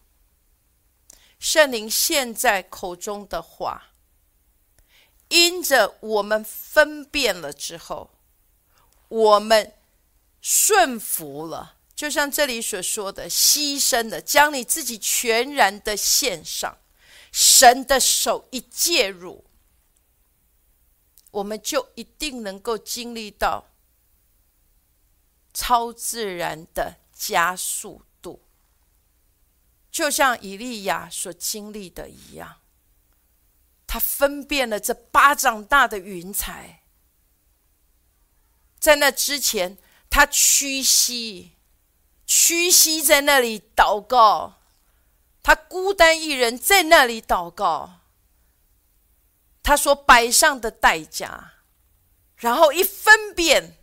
[1.39, 3.93] 圣灵现在口中的话，
[5.29, 8.11] 因着我们分辨了之后，
[9.09, 9.75] 我们
[10.41, 16.79] 顺服了，就像这里所说的，牺牲的，将你自己全然的献上，
[17.31, 19.45] 神的手一介入。
[21.31, 23.71] 我们就一定能够经历到
[25.55, 28.03] 超自然的加速，
[29.93, 32.57] 就像以利亚所经历的一样。
[33.87, 36.83] 他分辨了这巴掌大的云彩，
[38.81, 39.77] 在那之前，
[40.09, 41.53] 他屈膝，
[42.25, 44.55] 屈膝在那里祷告，
[45.43, 48.01] 他孤单一人在那里祷告。
[49.63, 51.53] 他所摆上的代价，
[52.37, 53.77] 然后一分辨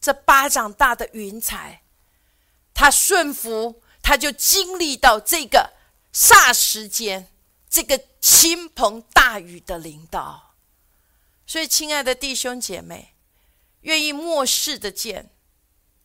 [0.00, 1.84] 这巴掌大的云彩，
[2.74, 5.72] 他顺服，他就经历到这个
[6.12, 7.28] 霎时间，
[7.68, 10.54] 这个倾盆大雨的领导。
[11.46, 13.14] 所以，亲爱的弟兄姐妹，
[13.80, 15.30] 愿意漠视的剑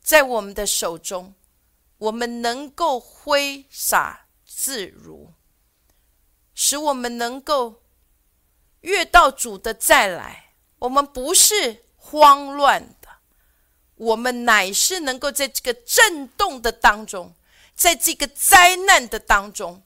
[0.00, 1.34] 在我们的手中，
[1.98, 5.32] 我们能够挥洒自如，
[6.54, 7.82] 使我们能够。
[8.82, 13.08] 越到主的再来，我们不是慌乱的，
[13.96, 17.34] 我们乃是能够在这个震动的当中，
[17.78, 19.84] 在这个灾难的当中，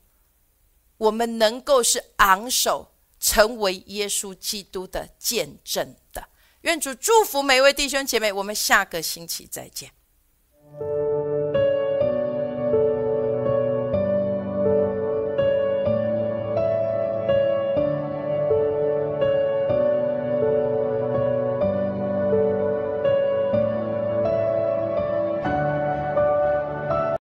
[0.96, 6.26] 我们能够是昂首成为耶稣基督的见证的。
[6.62, 9.92] 愿主祝福每位弟兄姐妹，我们下个星期再见。